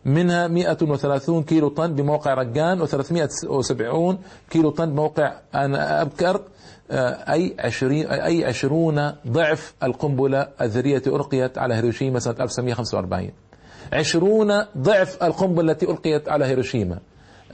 منها 0.05 0.47
130 0.47 1.43
كيلو 1.43 1.67
طن 1.69 1.95
بموقع 1.95 2.33
رجان 2.33 2.87
و370 2.87 4.15
كيلو 4.49 4.69
طن 4.69 4.91
بموقع 4.91 5.33
أبكر 5.55 6.41
آه، 6.91 7.33
أي 7.33 7.55
عشرين 7.59 8.07
أي 8.07 8.45
عشرون 8.45 9.11
ضعف 9.27 9.73
القنبلة 9.83 10.47
الذرية 10.61 10.97
التي 10.97 11.09
ألقيت 11.09 11.57
على 11.57 11.73
هيروشيما 11.73 12.19
سنة 12.19 12.35
1945 12.39 13.31
عشرون 13.93 14.65
ضعف 14.77 15.23
القنبلة 15.23 15.71
التي 15.71 15.85
ألقيت 15.91 16.29
على 16.29 16.45
هيروشيما. 16.45 16.99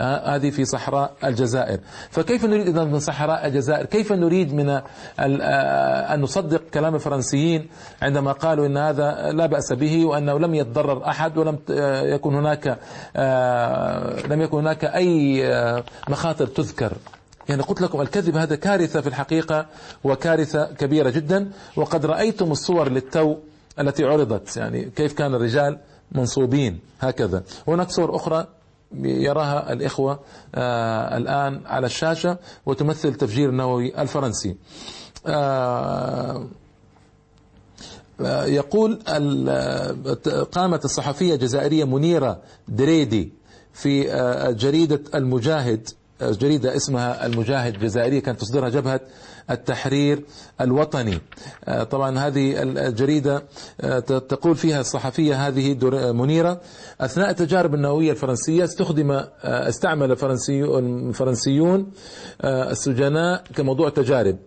هذه 0.01 0.49
في 0.49 0.65
صحراء 0.65 1.13
الجزائر. 1.23 1.79
فكيف 2.09 2.45
نريد 2.45 2.67
إذا 2.67 2.83
من 2.83 2.99
صحراء 2.99 3.47
الجزائر؟ 3.47 3.85
كيف 3.85 4.11
نريد 4.11 4.53
من 4.53 4.69
آه، 4.69 4.81
أن 6.13 6.21
نصدق 6.21 6.61
كلام 6.73 6.95
الفرنسيين 6.95 7.69
عندما 8.01 8.31
قالوا 8.31 8.65
أن 8.67 8.77
هذا 8.77 9.31
لا 9.31 9.45
بأس 9.45 9.73
به 9.73 10.05
وأنه 10.05 10.39
لم 10.39 10.55
يتضرر 10.55 11.09
أحد 11.09 11.37
ولم 11.37 11.59
يكن 12.13 12.35
هناك 12.35 12.67
لم 14.29 14.41
يكن 14.41 14.57
هناك 14.57 14.85
أي 14.85 15.43
مخاطر 16.09 16.47
تذكر. 16.47 16.93
يعني 17.49 17.61
قلت 17.61 17.81
لكم 17.81 18.01
الكذب 18.01 18.35
هذا 18.35 18.55
كارثة 18.55 19.01
في 19.01 19.07
الحقيقة 19.07 19.65
وكارثة 20.03 20.65
كبيرة 20.65 21.09
جدا. 21.09 21.51
وقد 21.75 22.05
رأيتم 22.05 22.51
الصور 22.51 22.89
للتو 22.89 23.35
التي 23.79 24.03
عرضت. 24.03 24.57
يعني 24.57 24.89
كيف 24.95 25.13
كان 25.13 25.35
الرجال 25.35 25.77
منصوبين 26.11 26.79
هكذا. 26.99 27.43
وهناك 27.67 27.89
صور 27.89 28.15
أخرى 28.15 28.47
يراها 29.03 29.73
الإخوة 29.73 30.19
آه 30.55 31.17
الآن 31.17 31.61
على 31.65 31.85
الشاشة 31.85 32.37
وتمثل 32.65 33.13
تفجير 33.15 33.49
النووي 33.49 34.01
الفرنسي. 34.01 34.55
آه, 35.27 36.47
آه، 38.21 38.45
يقول 38.45 38.99
قامت 40.51 40.85
الصحفية 40.85 41.33
الجزائرية 41.33 41.83
منيرة 41.85 42.41
دريدي 42.67 43.33
في 43.73 44.03
جريدة 44.59 45.01
المجاهد 45.15 45.89
جريدة 46.21 46.75
اسمها 46.75 47.25
المجاهد 47.25 47.75
الجزائرية 47.75 48.19
كانت 48.19 48.39
تصدرها 48.39 48.69
جبهة 48.69 49.01
التحرير 49.49 50.23
الوطني. 50.61 51.19
آه، 51.65 51.83
طبعا 51.83 52.19
هذه 52.19 52.61
الجريدة 52.61 53.43
آه، 53.81 53.99
تقول 53.99 54.55
فيها 54.55 54.81
الصحفية 54.81 55.47
هذه 55.47 55.77
منيرة. 56.11 56.61
أثناء 57.01 57.29
التجارب 57.29 57.73
النووية 57.75 58.11
الفرنسية 58.11 58.63
استخدم 58.63 59.11
آه، 59.11 59.29
استعمل 59.43 60.11
الفرنسيون 60.11 61.91
السجناء 62.43 63.43
كموضوع 63.55 63.89
تجارب. 63.89 64.37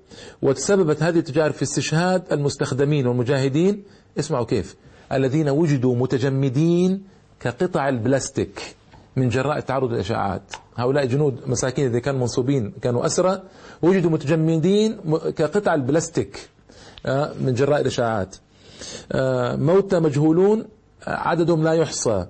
وتسببت 0.43 1.03
هذه 1.03 1.19
التجارب 1.19 1.55
في 1.55 1.63
استشهاد 1.63 2.33
المستخدمين 2.33 3.07
والمجاهدين 3.07 3.85
اسمعوا 4.19 4.45
كيف 4.45 4.77
الذين 5.13 5.49
وجدوا 5.49 5.97
متجمدين 5.97 7.03
كقطع 7.41 7.89
البلاستيك 7.89 8.77
من 9.17 9.29
جراء 9.29 9.61
تعرض 9.61 9.93
الإشاعات 9.93 10.43
هؤلاء 10.79 11.07
جنود 11.07 11.41
مساكين 11.47 11.87
الذين 11.87 12.01
كانوا 12.01 12.21
منصوبين 12.21 12.73
كانوا 12.83 13.07
أسرى 13.07 13.43
وجدوا 13.83 14.11
متجمدين 14.11 15.01
كقطع 15.37 15.75
البلاستيك 15.75 16.49
آه، 17.07 17.33
من 17.41 17.55
جراء 17.55 17.81
الإشاعات. 17.81 18.37
آه، 19.13 19.57
موتى 19.57 20.01
مجهولون 20.01 20.65
عددهم 21.07 21.65
لا 21.65 21.73
يحصى. 21.73 22.27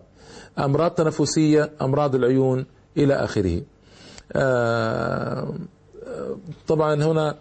أمراض 0.58 0.90
تنفسية 0.90 1.70
أمراض 1.82 2.14
العيون 2.14 2.66
إلى 2.96 3.14
آخره. 3.14 3.62
آه، 4.32 5.54
طبعا 6.68 6.94
هنا 6.94 7.36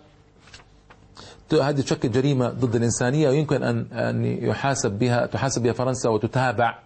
هذه 1.53 1.81
تشكل 1.81 2.11
جريمة 2.11 2.49
ضد 2.49 2.75
الإنسانية 2.75 3.29
ويمكن 3.29 3.63
أن 3.63 3.77
أن 3.91 4.25
يحاسب 4.25 4.91
بها 4.91 5.25
تحاسب 5.25 5.61
بها 5.63 5.73
فرنسا 5.73 6.09
وتتابع 6.09 6.79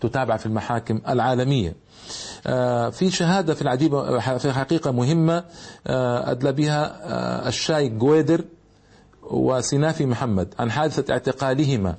تتابع 0.00 0.36
في 0.36 0.46
المحاكم 0.46 1.00
العالمية. 1.08 1.74
في 2.90 3.10
شهادة 3.10 3.54
في 3.54 3.62
العجيبة 3.62 4.18
في 4.38 4.52
حقيقة 4.52 4.90
مهمة 4.90 5.44
آه، 5.86 6.30
أدلى 6.30 6.52
بها 6.52 6.84
آه، 7.04 7.48
الشاي 7.48 7.88
جويدر 7.88 8.44
وسنافي 9.30 10.06
محمد 10.06 10.54
عن 10.58 10.70
حادثة 10.70 11.12
اعتقالهما 11.12 11.96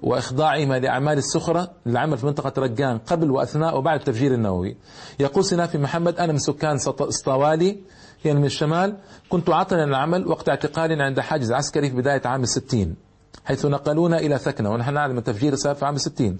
وإخضاعهما 0.00 0.78
لأعمال 0.78 1.18
السخرة 1.18 1.70
للعمل 1.86 2.18
في 2.18 2.26
منطقة 2.26 2.62
رجان 2.62 2.98
قبل 2.98 3.30
وأثناء 3.30 3.78
وبعد 3.78 3.98
التفجير 3.98 4.34
النووي. 4.34 4.76
يقول 5.20 5.44
سنافي 5.44 5.78
محمد 5.78 6.16
أنا 6.16 6.32
من 6.32 6.38
سكان 6.38 6.78
سطوالي 7.08 7.80
يعني 8.24 8.38
من 8.38 8.44
الشمال 8.44 8.96
كنت 9.28 9.50
عطلا 9.50 9.84
العمل 9.84 10.28
وقت 10.28 10.48
اعتقالنا 10.48 11.04
عند 11.04 11.20
حاجز 11.20 11.52
عسكري 11.52 11.90
في 11.90 11.96
بداية 11.96 12.22
عام 12.24 12.42
الستين. 12.42 13.07
حيث 13.44 13.66
نقلونا 13.66 14.18
إلى 14.18 14.38
ثكنة 14.38 14.70
ونحن 14.70 14.94
نعلم 14.94 15.18
التفجير 15.18 15.54
صار 15.54 15.74
في 15.74 15.84
عام 15.86 15.96
60 15.96 16.38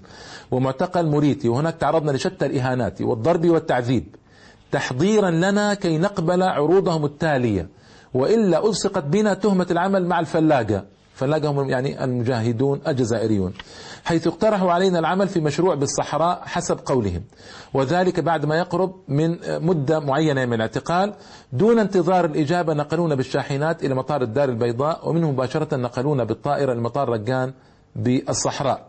ومعتقل 0.51 1.05
موريتي 1.05 1.49
وهناك 1.49 1.75
تعرضنا 1.75 2.11
لشتى 2.11 2.45
الإهانات 2.45 3.01
والضرب 3.01 3.49
والتعذيب. 3.49 4.15
تحضيرا 4.71 5.31
لنا 5.31 5.73
كي 5.73 5.97
نقبل 5.97 6.43
عروضهم 6.43 7.05
التالية. 7.05 7.69
وإلا 8.13 8.67
ألصقت 8.67 9.03
بنا 9.03 9.33
تهمة 9.33 9.67
العمل 9.71 10.05
مع 10.05 10.19
الفلاقة 10.19 10.85
فلاقة 11.19 11.49
هم 11.51 11.69
يعني 11.69 12.03
المجاهدون 12.03 12.81
الجزائريون 12.87 13.53
حيث 14.03 14.27
اقترحوا 14.27 14.71
علينا 14.71 14.99
العمل 14.99 15.27
في 15.27 15.39
مشروع 15.39 15.75
بالصحراء 15.75 16.41
حسب 16.45 16.79
قولهم 16.85 17.23
وذلك 17.73 18.19
بعد 18.19 18.45
ما 18.45 18.57
يقرب 18.57 18.93
من 19.07 19.37
مدة 19.47 19.99
معينة 19.99 20.45
من 20.45 20.53
الاعتقال. 20.53 21.13
دون 21.53 21.79
انتظار 21.79 22.25
الإجابة 22.25 22.73
نقلونا 22.73 23.15
بالشاحنات 23.15 23.83
إلى 23.83 23.95
مطار 23.95 24.21
الدار 24.21 24.49
البيضاء 24.49 25.09
ومنه 25.09 25.31
مباشرة 25.31 25.75
نقلونا 25.75 26.23
بالطائرة 26.23 26.73
لمطار 26.73 27.09
رجان 27.09 27.53
بالصحراء. 27.95 28.85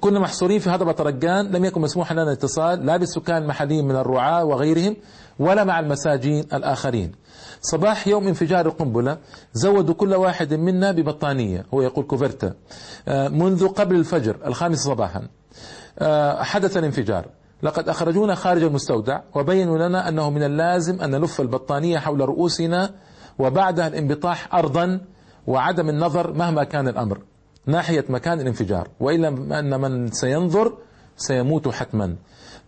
كنا 0.00 0.20
محصورين 0.20 0.58
في 0.58 0.70
هضبة 0.70 1.04
رجان 1.04 1.46
لم 1.46 1.64
يكن 1.64 1.80
مسموح 1.80 2.12
لنا 2.12 2.22
الاتصال 2.22 2.86
لا 2.86 2.96
بالسكان 2.96 3.42
المحليين 3.42 3.84
من 3.84 3.96
الرعاة 3.96 4.44
وغيرهم 4.44 4.96
ولا 5.38 5.64
مع 5.64 5.80
المساجين 5.80 6.44
الآخرين. 6.52 7.12
صباح 7.62 8.08
يوم 8.08 8.28
انفجار 8.28 8.66
القنبلة 8.66 9.18
زودوا 9.52 9.94
كل 9.94 10.14
واحد 10.14 10.54
منا 10.54 10.92
ببطانية 10.92 11.64
هو 11.74 11.82
يقول 11.82 12.04
كوفرتا. 12.04 12.54
آه، 13.08 13.28
منذ 13.28 13.68
قبل 13.68 13.96
الفجر 13.96 14.36
الخامسة 14.46 14.94
صباحا. 14.94 15.28
آه، 15.98 16.42
حدث 16.42 16.76
الانفجار. 16.76 17.26
لقد 17.62 17.88
أخرجونا 17.88 18.34
خارج 18.34 18.62
المستودع 18.62 19.20
وبينوا 19.34 19.88
لنا 19.88 20.08
أنه 20.08 20.30
من 20.30 20.42
اللازم 20.42 21.00
أن 21.00 21.10
نلف 21.10 21.40
البطانية 21.40 21.98
حول 21.98 22.20
رؤوسنا 22.20 22.94
وبعدها 23.38 23.86
الانبطاح 23.86 24.54
أرضا 24.54 25.00
وعدم 25.46 25.88
النظر 25.88 26.32
مهما 26.32 26.64
كان 26.64 26.88
الأمر 26.88 27.18
ناحية 27.66 28.04
مكان 28.08 28.40
الانفجار. 28.40 28.88
وإلا 29.00 29.28
أن 29.58 29.80
من 29.80 30.10
سينظر 30.10 30.78
سيموت 31.16 31.68
حتما. 31.68 32.16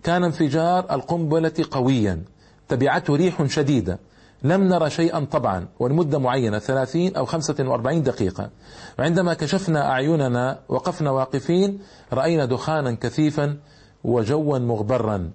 كان 0.03 0.25
انفجار 0.25 0.95
القنبلة 0.95 1.65
قويا 1.71 2.23
تبعته 2.69 3.17
ريح 3.17 3.47
شديدة. 3.47 3.99
لم 4.45 4.65
نرى 4.69 4.91
شيئا 4.91 5.25
طبعا 5.25 5.69
ولمدة 5.79 6.19
معينة 6.19 6.59
ثلاثين 6.59 7.17
أو 7.17 7.25
خمسة 7.25 7.55
وأربعين 7.59 8.03
دقيقة. 8.03 8.51
وعندما 8.99 9.35
كشفنا 9.35 9.91
أعيننا 9.91 10.59
وقفنا 10.69 11.11
واقفين 11.11 11.79
رأينا 12.13 12.45
دخانا 12.45 12.95
كثيفا 13.01 13.57
وجوا 14.05 14.59
مغبرا. 14.59 15.31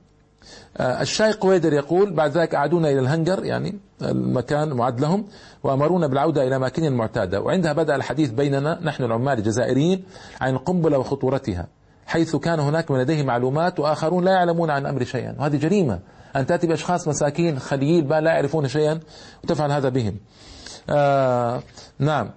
آه، 0.78 1.02
الشاي 1.02 1.32
قويدر 1.32 1.74
يقول 1.74 2.14
بعد 2.14 2.38
ذلك 2.38 2.56
أعادونا 2.56 2.90
إلى 2.90 3.00
الهنجر 3.00 3.46
يعني 3.46 3.80
المكان 4.02 4.74
معد 4.74 5.00
لهم 5.02 5.26
وأمرونا 5.64 6.08
بالعودة 6.08 6.48
إلى 6.48 6.56
أماكننا 6.56 6.88
المعتادة 6.88 7.42
وعندها 7.42 7.74
بدأ 7.74 7.96
الحديث 7.96 8.30
بيننا 8.30 8.80
نحن 8.84 9.04
العمال 9.04 9.38
الجزائريين 9.38 10.04
عن 10.42 10.54
القنبلة 10.54 10.98
وخطورتها 10.98 11.68
حيث 12.06 12.36
كان 12.36 12.60
هناك 12.60 12.92
من 12.92 13.00
لديه 13.00 13.24
معلومات 13.24 13.80
وآخرون 13.80 14.26
لا 14.26 14.32
يعلمون 14.32 14.70
عن 14.70 14.86
أمر 14.86 15.04
شيئا. 15.04 15.36
وهذه 15.40 15.56
جريمة. 15.58 16.00
أن 16.36 16.46
تأتي 16.46 16.68
بأشخاص 16.68 17.08
مساكين 17.08 17.60
خليل 17.60 18.10
لا 18.10 18.32
يعرفون 18.32 18.68
شيئا 18.68 19.00
وتفعل 19.44 19.72
هذا 19.72 19.90
بهم. 19.90 20.18
آه 20.90 21.62
نعم. 22.00 22.30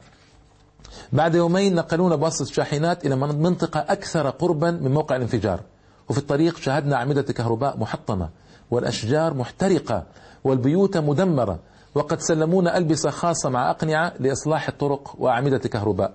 بعد 1.12 1.34
يومين 1.34 1.74
نقلونا 1.74 2.16
بواسطة 2.16 2.42
الشاحنات 2.42 3.06
إلى 3.06 3.16
منطقة 3.16 3.80
أكثر 3.80 4.30
قربا 4.30 4.70
من 4.70 4.90
موقع 4.90 5.16
الانفجار. 5.16 5.60
وفي 6.08 6.18
الطريق 6.18 6.56
شاهدنا 6.56 6.96
أعمدة 6.96 7.22
كهرباء 7.22 7.78
محطمة 7.78 8.28
والأشجار 8.70 9.34
محترقة 9.34 10.06
والبيوت 10.44 10.96
مدمرة. 10.96 11.58
وقد 11.94 12.20
سلمونا 12.20 12.76
ألبسة 12.76 13.10
خاصة 13.10 13.48
مع 13.48 13.70
أقنعة 13.70 14.12
لإصلاح 14.20 14.68
الطرق 14.68 15.14
وأعمدة 15.18 15.58
كهرباء. 15.58 16.14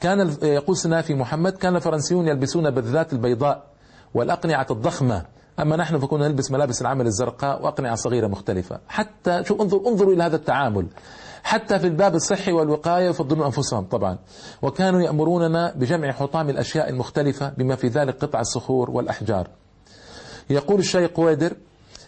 كان 0.00 0.36
يقول 0.42 0.76
سنافي 0.76 1.14
محمد 1.14 1.52
كان 1.52 1.76
الفرنسيون 1.76 2.28
يلبسون 2.28 2.70
بالذات 2.70 3.12
البيضاء 3.12 3.64
والأقنعة 4.14 4.66
الضخمة 4.70 5.24
أما 5.60 5.76
نحن 5.76 5.98
فكنا 5.98 6.28
نلبس 6.28 6.50
ملابس 6.50 6.82
العمل 6.82 7.06
الزرقاء 7.06 7.62
وأقنعة 7.62 7.94
صغيرة 7.94 8.26
مختلفة. 8.26 8.80
حتى 8.88 9.44
شو 9.44 9.62
انظر 9.62 9.80
انظروا 9.86 10.14
إلى 10.14 10.22
هذا 10.22 10.36
التعامل. 10.36 10.86
حتى 11.42 11.78
في 11.78 11.86
الباب 11.86 12.14
الصحي 12.14 12.52
والوقاية 12.52 13.08
يفضلون 13.08 13.44
أنفسهم 13.44 13.84
طبعا. 13.84 14.18
وكانوا 14.62 15.02
يأمروننا 15.02 15.72
بجمع 15.76 16.12
حطام 16.12 16.50
الأشياء 16.50 16.90
المختلفة 16.90 17.48
بما 17.48 17.76
في 17.76 17.88
ذلك 17.88 18.24
قطع 18.24 18.40
الصخور 18.40 18.90
والأحجار. 18.90 19.48
يقول 20.50 20.78
الشيخ 20.78 21.10
قويدر 21.10 21.56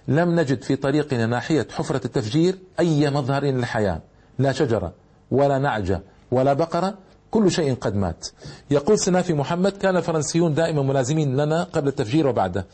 لم 0.09 0.41
نجد 0.41 0.63
في 0.63 0.77
طريقنا 0.77 1.27
ناحية 1.27 1.67
حفرة 1.71 2.01
التفجير 2.05 2.59
أي 2.81 3.11
مظهر 3.11 3.45
للحياة. 3.45 4.01
لا 4.39 4.53
شجرة 4.53 4.93
ولا 5.31 5.59
نعجة 5.59 6.03
ولا 6.31 6.53
بقرة 6.53 6.95
كل 7.31 7.51
شيء 7.51 7.75
قد 7.75 7.97
مات. 7.97 8.27
يقول 8.71 8.99
سنافي 8.99 9.35
محمد 9.35 9.73
كان 9.73 9.97
الفرنسيون 9.97 10.55
دائما 10.55 10.83
ملازمين 10.83 11.37
لنا 11.37 11.63
قبل 11.63 11.89
التفجير 11.89 12.27
وبعده. 12.27 12.67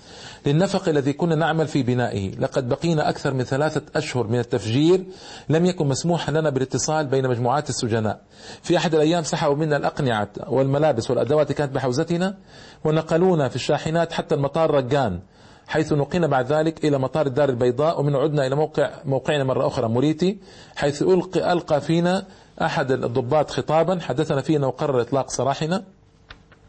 للنفق 0.47 0.88
الذي 0.88 1.12
كنا 1.12 1.35
نعمل 1.35 1.67
في 1.67 1.83
بنائه 1.83 2.31
لقد 2.38 2.69
بقينا 2.69 3.09
أكثر 3.09 3.35
من 3.35 3.45
ثلاثة 3.45 3.83
أشهر 3.97 4.27
من 4.27 4.38
التفجير 4.38 5.05
لم 5.49 5.67
يكن 5.67 5.88
مسموحا 5.88 6.33
لنا 6.33 6.51
بالاتصال 6.51 7.07
بين 7.07 7.29
مجموعات 7.29 7.69
السجناء. 7.69 8.21
في 8.62 8.77
أحد 8.77 8.95
الأيام 8.95 9.23
سحبوا 9.23 9.57
منا 9.57 9.77
الأقنعة 9.77 10.29
والملابس 10.49 11.11
والأدوات 11.11 11.53
كانت 11.53 11.75
بحوزتنا 11.75 12.37
ونقلونا 12.85 13.49
في 13.49 13.57
الشاحنات 13.57 14.12
حتى 14.12 14.35
المطار 14.35 14.71
رجان 14.71 15.21
حيث 15.67 15.93
نقلنا 15.93 16.27
بعد 16.27 16.53
ذلك 16.53 16.85
إلى 16.85 16.99
مطار 16.99 17.27
الدار 17.27 17.49
البيضاء 17.49 18.01
ومن 18.01 18.17
عدنا 18.17 18.47
إلى 18.47 18.57
موقع 18.57 18.91
موقعنا 19.05 19.45
مرة 19.45 19.67
أخرى 19.67 19.88
موريتي 19.88 20.38
حيث 20.77 21.03
ألقى 21.37 21.81
فينا 21.81 22.25
أحد 22.62 22.93
الضباط 22.93 23.51
خطابا 23.51 24.01
حدثنا 24.01 24.41
فيه 24.41 24.57
أنه 24.57 24.71
قرر 24.71 25.01
إطلاق 25.01 25.31
سراحنا 25.31 25.85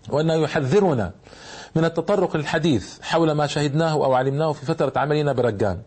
وأنه 0.09 0.33
يحذرنا 0.33 1.11
من 1.75 1.85
التطرق 1.85 2.37
للحديث 2.37 3.01
حول 3.01 3.31
ما 3.31 3.47
شهدناه 3.47 3.93
أو 3.93 4.13
علمناه 4.13 4.51
في 4.51 4.65
فترة 4.65 4.93
عملنا 4.95 5.33
برقان. 5.33 5.79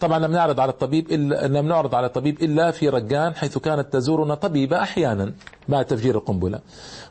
طبعا 0.00 0.18
لم 0.18 0.32
نعرض 0.32 0.60
على 0.60 0.70
الطبيب 0.70 1.10
إلا 1.12 1.46
لم 1.46 1.68
نعرض 1.68 1.94
على 1.94 2.06
الطبيب 2.06 2.42
إلا 2.42 2.70
في 2.70 2.88
رقان 2.88 3.34
حيث 3.34 3.58
كانت 3.58 3.92
تزورنا 3.92 4.34
طبيبة 4.34 4.82
أحيانا 4.82 5.32
بعد 5.68 5.84
تفجير 5.84 6.14
القنبلة. 6.14 6.60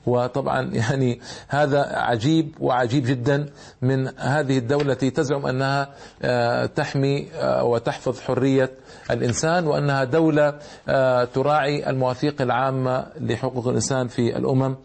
وطبعا 0.06 0.62
يعني 0.62 1.20
هذا 1.48 1.82
عجيب 1.96 2.56
وعجيب 2.60 3.06
جدا 3.06 3.50
من 3.82 4.20
هذه 4.20 4.58
الدولة 4.58 4.92
التي 4.92 5.10
تزعم 5.10 5.46
أنها 5.46 5.90
آه، 6.22 6.66
تحمي 6.66 7.28
آه، 7.34 7.64
وتحفظ 7.64 8.20
حرية 8.20 8.72
الإنسان 9.12 9.68
وأنها 9.68 10.04
دولة 10.04 10.60
آه، 10.88 11.24
تراعي 11.24 11.90
المواثيق 11.90 12.42
العامة 12.42 13.06
لحقوق 13.20 13.68
الإنسان 13.68 14.08
في 14.08 14.38
الأمم 14.38 14.76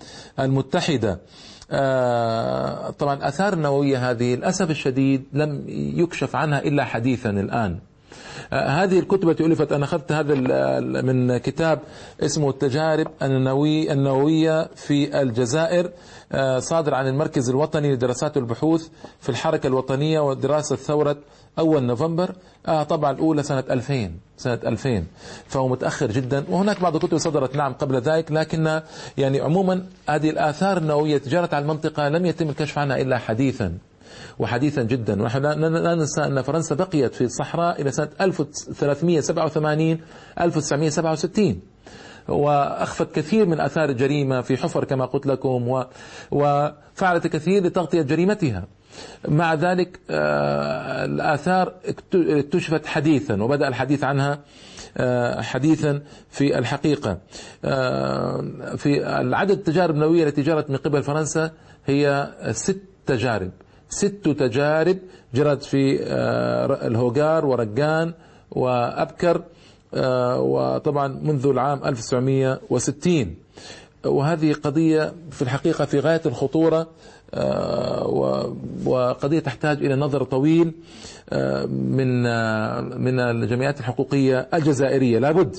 المتحدة. 0.41 1.19
طبعا 2.99 3.29
آثار 3.29 3.53
النووية 3.53 4.11
هذه 4.11 4.35
للأسف 4.35 4.71
الشديد 4.71 5.25
لم 5.33 5.65
يكشف 5.69 6.37
عنها 6.37 6.59
إلا 6.59 6.85
حديثا 6.85 7.31
الآن. 7.31 7.79
هذه 8.53 8.99
الكتب 8.99 9.29
التي 9.29 9.47
ألفت 9.47 9.73
أنا 9.73 9.85
أخذت 9.85 10.13
هذا 10.13 10.35
من 11.03 11.37
كتاب 11.37 11.81
اسمه 12.21 12.51
التجارب 12.51 13.07
النووي 13.23 13.93
النووية 13.93 14.69
في 14.77 15.23
الجزائر 15.23 15.91
آه، 16.33 16.59
صادر 16.59 16.95
عن 16.95 17.07
المركز 17.07 17.51
الوطني 17.51 17.93
لدراسات 17.93 18.37
البحوث 18.37 18.89
في 19.21 19.29
الحركة 19.29 19.67
الوطنية 19.67 20.21
ودراسة 20.21 20.77
ثورة 20.77 21.17
أول 21.59 21.83
نوفمبر 21.83 22.35
آه 22.69 22.83
طبعا 22.83 23.11
الأولى 23.11 23.43
سنة 23.43 23.65
2000 23.71 24.11
سنة 24.37 24.59
2000 24.67 25.05
فهو 25.47 25.69
متأخر 25.69 26.11
جدا 26.11 26.45
وهناك 26.49 26.81
بعض 26.81 26.95
الكتب 26.95 27.19
صدرت 27.19 27.57
نعم 27.57 27.73
قبل 27.73 27.97
ذلك 28.01 28.33
لكن 28.33 28.81
يعني 29.19 29.41
عموما 29.41 29.87
هذه 30.09 30.31
الآثار 30.31 30.77
النووية 30.77 31.19
تجارت 31.19 31.55
على 31.55 31.63
المنطقة 31.63 32.09
لم 32.09 32.27
يتم 32.27 32.49
الكشف 32.49 32.79
عنها 32.79 32.97
إلا 32.97 33.19
حديثا. 33.19 33.79
وحديثا 34.39 34.83
جدا 34.83 35.23
ونحن 35.23 35.43
لا 35.43 35.95
ننسى 35.95 36.25
أن 36.25 36.43
فرنسا 36.43 36.75
بقيت 36.75 37.15
في 37.15 37.25
الصحراء 37.25 37.83
إلى 37.83 37.91
سنة 37.91 38.09
1387 38.21 39.99
1967 40.41 41.61
وأخفت 42.29 43.15
كثير 43.15 43.47
من 43.47 43.61
آثار 43.61 43.89
الجريمة 43.89 44.41
في 44.41 44.57
حفر 44.57 44.85
كما 44.85 45.07
قلت 45.07 45.27
لكم 45.27 45.69
و 45.69 45.85
وفعلت 46.31 47.27
كثير 47.27 47.65
لتغطية 47.65 48.03
جريمتها. 48.03 48.65
مع 49.29 49.55
ذلك 49.55 50.01
آه، 50.11 51.05
الآثار 51.05 51.75
اكتشفت 52.15 52.87
حديثا 52.87 53.43
وبدأ 53.43 53.69
الحديث 53.69 54.05
عنها 54.05 54.41
آه، 54.97 55.41
حديثا 55.41 56.03
في 56.31 56.59
الحقيقة. 56.59 57.19
آه، 57.65 58.45
في 58.77 59.21
العدد 59.21 59.51
التجارب 59.51 59.95
النووية 59.95 60.25
التي 60.25 60.43
جرت 60.43 60.71
من 60.71 60.77
قبل 60.77 61.03
فرنسا 61.03 61.51
هي 61.87 62.33
ست 62.51 62.81
تجارب 63.07 63.51
ست 63.89 64.29
تجارب 64.29 64.99
جرت 65.35 65.63
في 65.63 66.03
آه، 66.03 66.87
الهوغار 66.87 67.47
ورقان 67.47 68.13
وأبكر 68.51 69.43
آه، 69.95 70.41
وطبعا 70.41 71.09
منذ 71.23 71.47
العام 71.47 71.85
1960 71.85 73.35
وهذه 74.05 74.53
قضية 74.53 75.13
في 75.31 75.43
الحقيقة 75.43 75.85
في 75.85 76.01
غاية 76.01 76.21
الخطورة 76.27 76.87
آه، 77.35 78.07
وقضية 78.87 79.39
تحتاج 79.39 79.85
إلى 79.85 79.97
نظر 79.97 80.25
طويل 80.25 80.73
من 81.69 82.23
من 83.01 83.21
الجمعيات 83.21 83.81
الحقوقية 83.81 84.49
الجزائرية. 84.55 85.19
لابد 85.19 85.57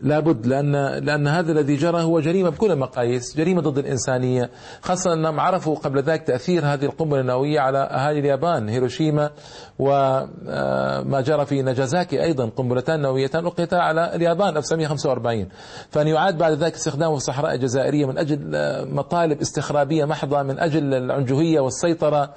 لابد 0.00 0.46
لأن 0.46 0.72
لأن 1.04 1.28
هذا 1.28 1.52
الذي 1.52 1.76
جرى 1.76 2.02
هو 2.02 2.20
جريمة 2.20 2.48
بكل 2.48 2.72
المقاييس 2.72 3.36
جريمة 3.36 3.60
ضد 3.60 3.78
الإنسانية. 3.78 4.50
خاصة 4.82 5.12
أنهم 5.12 5.40
عرفوا 5.40 5.76
قبل 5.76 6.02
ذلك 6.02 6.22
تأثير 6.22 6.64
هذه 6.64 6.84
القنبلة 6.84 7.20
النووية 7.20 7.60
على 7.60 7.78
أهالي 7.78 8.18
اليابان 8.18 8.68
هيروشيما 8.68 9.30
وما 9.78 10.28
آه، 10.48 11.20
جرى 11.20 11.46
في 11.46 11.62
ناجازاكي 11.62 12.22
أيضا 12.22 12.46
قنبلتان 12.56 13.00
نوويتان 13.00 13.46
ألقيتا 13.46 13.76
على 13.76 14.14
اليابان 14.14 14.56
1945 14.56 15.48
فأن 15.90 16.08
يعاد 16.08 16.38
بعد 16.38 16.52
ذلك 16.52 16.74
استخدامه 16.74 17.10
في 17.10 17.16
الصحراء 17.16 17.54
الجزائرية 17.54 18.06
من 18.06 18.18
أجل 18.18 18.54
آه، 18.54 18.84
مطالب 18.84 19.40
استخرابية 19.40 20.04
محضة 20.04 20.42
من 20.42 20.58
أجل 20.58 20.94
العنجهية 20.94 21.60
والسيطرة. 21.60 22.30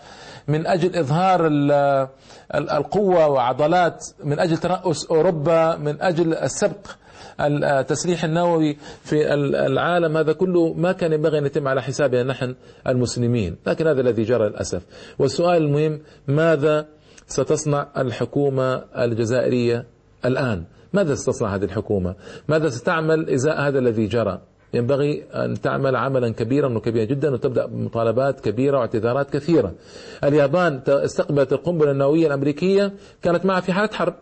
من 0.47 0.67
أجل 0.67 0.95
إظهار 0.95 1.49
القوة 2.56 3.27
وعضلات 3.27 4.06
من 4.23 4.39
أجل 4.39 4.58
ترأس 4.58 5.06
أوروبا 5.06 5.75
من 5.75 6.01
أجل 6.01 6.34
السبق 6.34 6.88
التسليح 7.39 8.23
النووي 8.23 8.77
في 9.04 9.34
العالم 9.65 10.17
هذا 10.17 10.34
كله 10.34 10.73
ما 10.73 10.91
كان 10.91 11.13
ينبغي 11.13 11.38
أن 11.38 11.45
يتم 11.45 11.67
على 11.67 11.82
حسابنا 11.82 12.23
نحن 12.23 12.56
المسلمين. 12.88 13.56
لكن 13.67 13.88
هذا 13.88 14.01
الذي 14.01 14.23
جرى 14.23 14.49
للأسف. 14.49 14.84
والسؤال 15.19 15.63
المهم 15.63 16.01
ماذا 16.27 16.88
ستصنع 17.27 17.88
الحكومة 17.97 18.75
الجزائرية 18.75 19.86
الآن؟ 20.25 20.63
ماذا 20.93 21.15
ستصنع 21.15 21.56
هذه 21.56 21.63
الحكومة؟ 21.63 22.15
ماذا 22.47 22.69
ستعمل 22.69 23.30
إزاء 23.30 23.62
هذا 23.62 23.80
الذي 23.80 24.06
جرى؟ 24.06 24.41
ينبغي 24.73 25.23
أن 25.34 25.62
تعمل 25.62 25.95
عملا 25.95 26.29
كبيرا 26.29 26.77
وكبيرا 26.77 27.05
جدا 27.05 27.34
وتبدأ 27.34 27.65
بمطالبات 27.65 28.39
كبيرة 28.39 28.77
واعتذارات 28.77 29.29
كثيرة. 29.29 29.73
اليابان 30.23 30.81
استقبلت 30.88 31.53
القنبلة 31.53 31.91
النووية 31.91 32.27
الأمريكية 32.27 32.93
كانت 33.21 33.45
معها 33.45 33.62
في 33.62 33.73
حالة 33.73 33.89
حرب. 33.93 34.13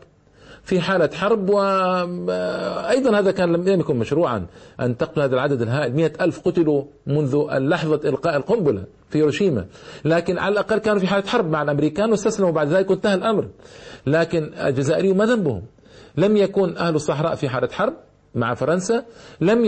في 0.63 0.81
حالة 0.81 1.09
حرب 1.13 1.49
وأيضا 1.49 3.19
هذا 3.19 3.31
كان 3.31 3.53
لم 3.53 3.79
يكن 3.79 3.95
مشروعا. 3.95 4.45
أن 4.79 4.97
تقتل 4.97 5.21
هذا 5.21 5.35
العدد 5.35 5.61
الهائل. 5.61 5.95
مئة 5.95 6.23
ألف 6.23 6.39
قتلوا 6.39 6.83
منذ 7.07 7.45
لحظة 7.51 8.09
إلقاء 8.09 8.37
القنبلة 8.37 8.83
في 9.09 9.17
هيروشيما. 9.17 9.65
لكن 10.05 10.37
على 10.37 10.53
الأقل 10.53 10.77
كانوا 10.77 10.99
في 10.99 11.07
حالة 11.07 11.27
حرب 11.27 11.49
مع 11.49 11.61
الأمريكان 11.61 12.11
واستسلموا. 12.11 12.51
بعد 12.51 12.67
ذلك 12.67 12.89
وانتهى 12.89 13.13
الأمر. 13.13 13.47
لكن 14.07 14.51
الجزائريون 14.65 15.17
ما 15.17 15.25
ذنبهم؟ 15.25 15.61
لم 16.17 16.37
يكن 16.37 16.77
أهل 16.77 16.95
الصحراء 16.95 17.35
في 17.35 17.49
حالة 17.49 17.69
حرب. 17.71 17.93
مع 18.35 18.53
فرنسا 18.53 19.05
لم 19.41 19.65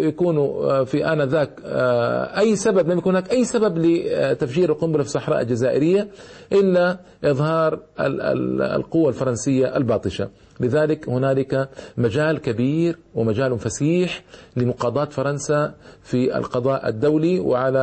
يكونوا 0.00 0.72
آه، 0.80 0.84
في 0.84 1.06
آنذاك 1.12 1.50
آه، 1.64 2.38
أي 2.38 2.56
سبب 2.56 2.90
لم 2.90 2.98
يكن 2.98 3.10
هناك 3.10 3.30
أي 3.32 3.44
سبب 3.44 3.78
لتفجير 3.78 4.70
القنبلة 4.72 5.02
في 5.02 5.08
الصحراء 5.08 5.40
الجزائرية 5.40 6.08
إلا 6.52 6.98
إظهار 7.24 7.80
القوة 7.98 9.08
الفرنسية 9.08 9.76
الباطشة. 9.76 10.28
لذلك 10.62 11.08
هنالك 11.08 11.68
مجال 11.96 12.38
كبير 12.40 12.98
ومجال 13.14 13.58
فسيح 13.58 14.22
لمقاضاة 14.56 15.04
فرنسا 15.04 15.74
في 16.02 16.36
القضاء 16.36 16.88
الدولي 16.88 17.40
وعلى 17.40 17.78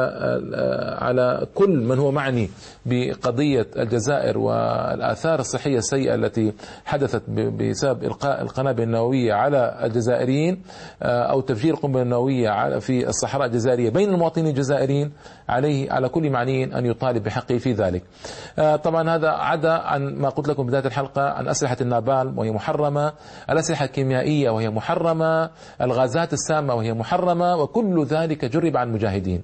على 1.00 1.48
كل 1.56 1.70
من 1.70 2.00
هو 2.00 2.12
معني 2.12 2.50
بقضية 2.86 3.68
الجزائر 3.78 4.38
والآثار 4.38 5.39
الصحية 5.39 5.78
السيئة 5.78 6.15
التي 6.15 6.54
حدثت 6.86 7.30
بسبب 7.30 8.04
إلقاء 8.04 8.42
القنابل 8.42 8.84
النووية 8.84 9.34
على 9.34 9.80
الجزائريين 9.84 10.62
أو 11.02 11.42
تفجير 11.42 11.74
القنبلة 11.74 12.02
النووية 12.02 12.80
في 12.80 13.10
الصحراء 13.10 13.48
الجزائرية 13.48 13.89
بين 13.89 14.10
المواطنين 14.10 14.48
الجزائريين 14.48 15.12
عليه 15.50 15.92
على 15.92 16.10
كل 16.10 16.30
معني 16.30 16.78
أن 16.78 16.86
يطالب 16.86 17.24
بحقه 17.24 17.58
في 17.58 17.74
ذلك. 17.74 18.04
طبعا 18.84 19.15
هذا 19.15 19.30
عدا 19.30 19.72
عن 19.72 20.15
ما 20.15 20.30
قلت 20.30 20.48
لكم 20.48 20.65
بداية 20.65 20.86
الحلقة 20.86 21.22
عن 21.22 21.48
أسلحة 21.48 21.78
النابال 21.82 22.34
وهي 22.38 22.52
محرمة 22.70 23.14
الأسلحة 23.50 23.86
الكيميائية 23.86 24.50
وهي 24.50 24.70
محرمة؟ 24.70 25.50
الغازات 25.82 26.34
السامة 26.34 26.74
وهي 26.74 26.94
محرمة 26.94 27.56
وكل 27.56 28.06
ذلك 28.06 28.46
جرب 28.46 28.78
عن 28.78 28.88
المجاهدين 28.88 29.44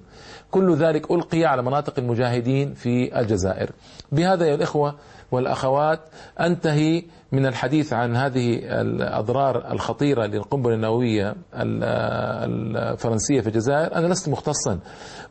كل 0.51 0.75
ذلك 0.75 1.11
ألقي 1.11 1.45
على 1.45 1.61
مناطق 1.63 1.99
المجاهدين 1.99 2.73
في 2.73 3.19
الجزائر. 3.19 3.71
بهذا 4.11 4.45
يا 4.45 4.55
الإخوة 4.55 4.95
والأخوات 5.31 5.99
أنتهي 6.39 7.03
من 7.31 7.45
الحديث 7.45 7.93
عن 7.93 8.15
هذه 8.15 8.59
الأضرار 8.81 9.71
الخطيرة 9.71 10.25
للقنبلة 10.25 10.73
النووية 10.75 11.35
الفرنسية 11.55 13.41
في 13.41 13.47
الجزائر. 13.47 13.95
أنا 13.95 14.07
لست 14.07 14.29
مختصا 14.29 14.79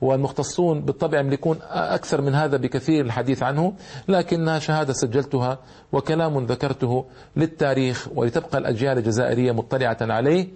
والمختصون 0.01 0.81
بالطبع 0.81 1.19
يملكون 1.21 1.59
أكثر 1.71 2.21
من 2.21 2.35
هذا 2.35 2.57
بكثير 2.57 3.05
الحديث 3.05 3.43
عنه 3.43 3.73
لكنها 4.09 4.59
شهادة 4.59 4.93
سجلتها 4.93 5.59
وكلام 5.93 6.45
ذكرته 6.47 7.05
للتاريخ 7.37 8.09
ولتبقى 8.15 8.59
الأجيال 8.59 8.99
الجزائرية 8.99 9.53
مطلعة 9.53 9.99
عليه. 10.01 10.49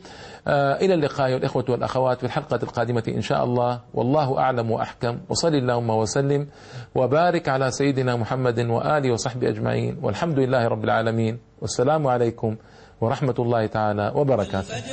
إلى 0.48 0.94
اللقاء 0.94 1.32
والإخوة 1.32 1.64
والأخوات 1.68 2.18
في 2.18 2.24
الحلقة 2.24 2.60
القادمة 2.62 3.02
إن 3.08 3.20
شاء 3.20 3.44
الله. 3.44 3.80
والله 3.94 4.38
أعلم 4.38 4.70
وأحكم. 4.70 5.18
وصل 5.28 5.54
اللهم 5.54 5.90
وسلم 5.90 6.46
وبارك 6.94 7.48
على 7.48 7.70
سيدنا 7.70 8.16
محمد 8.16 8.58
وآله 8.58 9.12
وصحبه 9.12 9.48
أجمعين. 9.48 9.98
والحمد 10.02 10.38
لله 10.38 10.68
رب 10.68 10.84
العالمين. 10.84 11.38
والسلام 11.60 12.06
عليكم 12.06 12.56
ورحمة 13.00 13.34
الله 13.38 13.66
تعالى 13.66 14.12
وبركاته. 14.14 14.82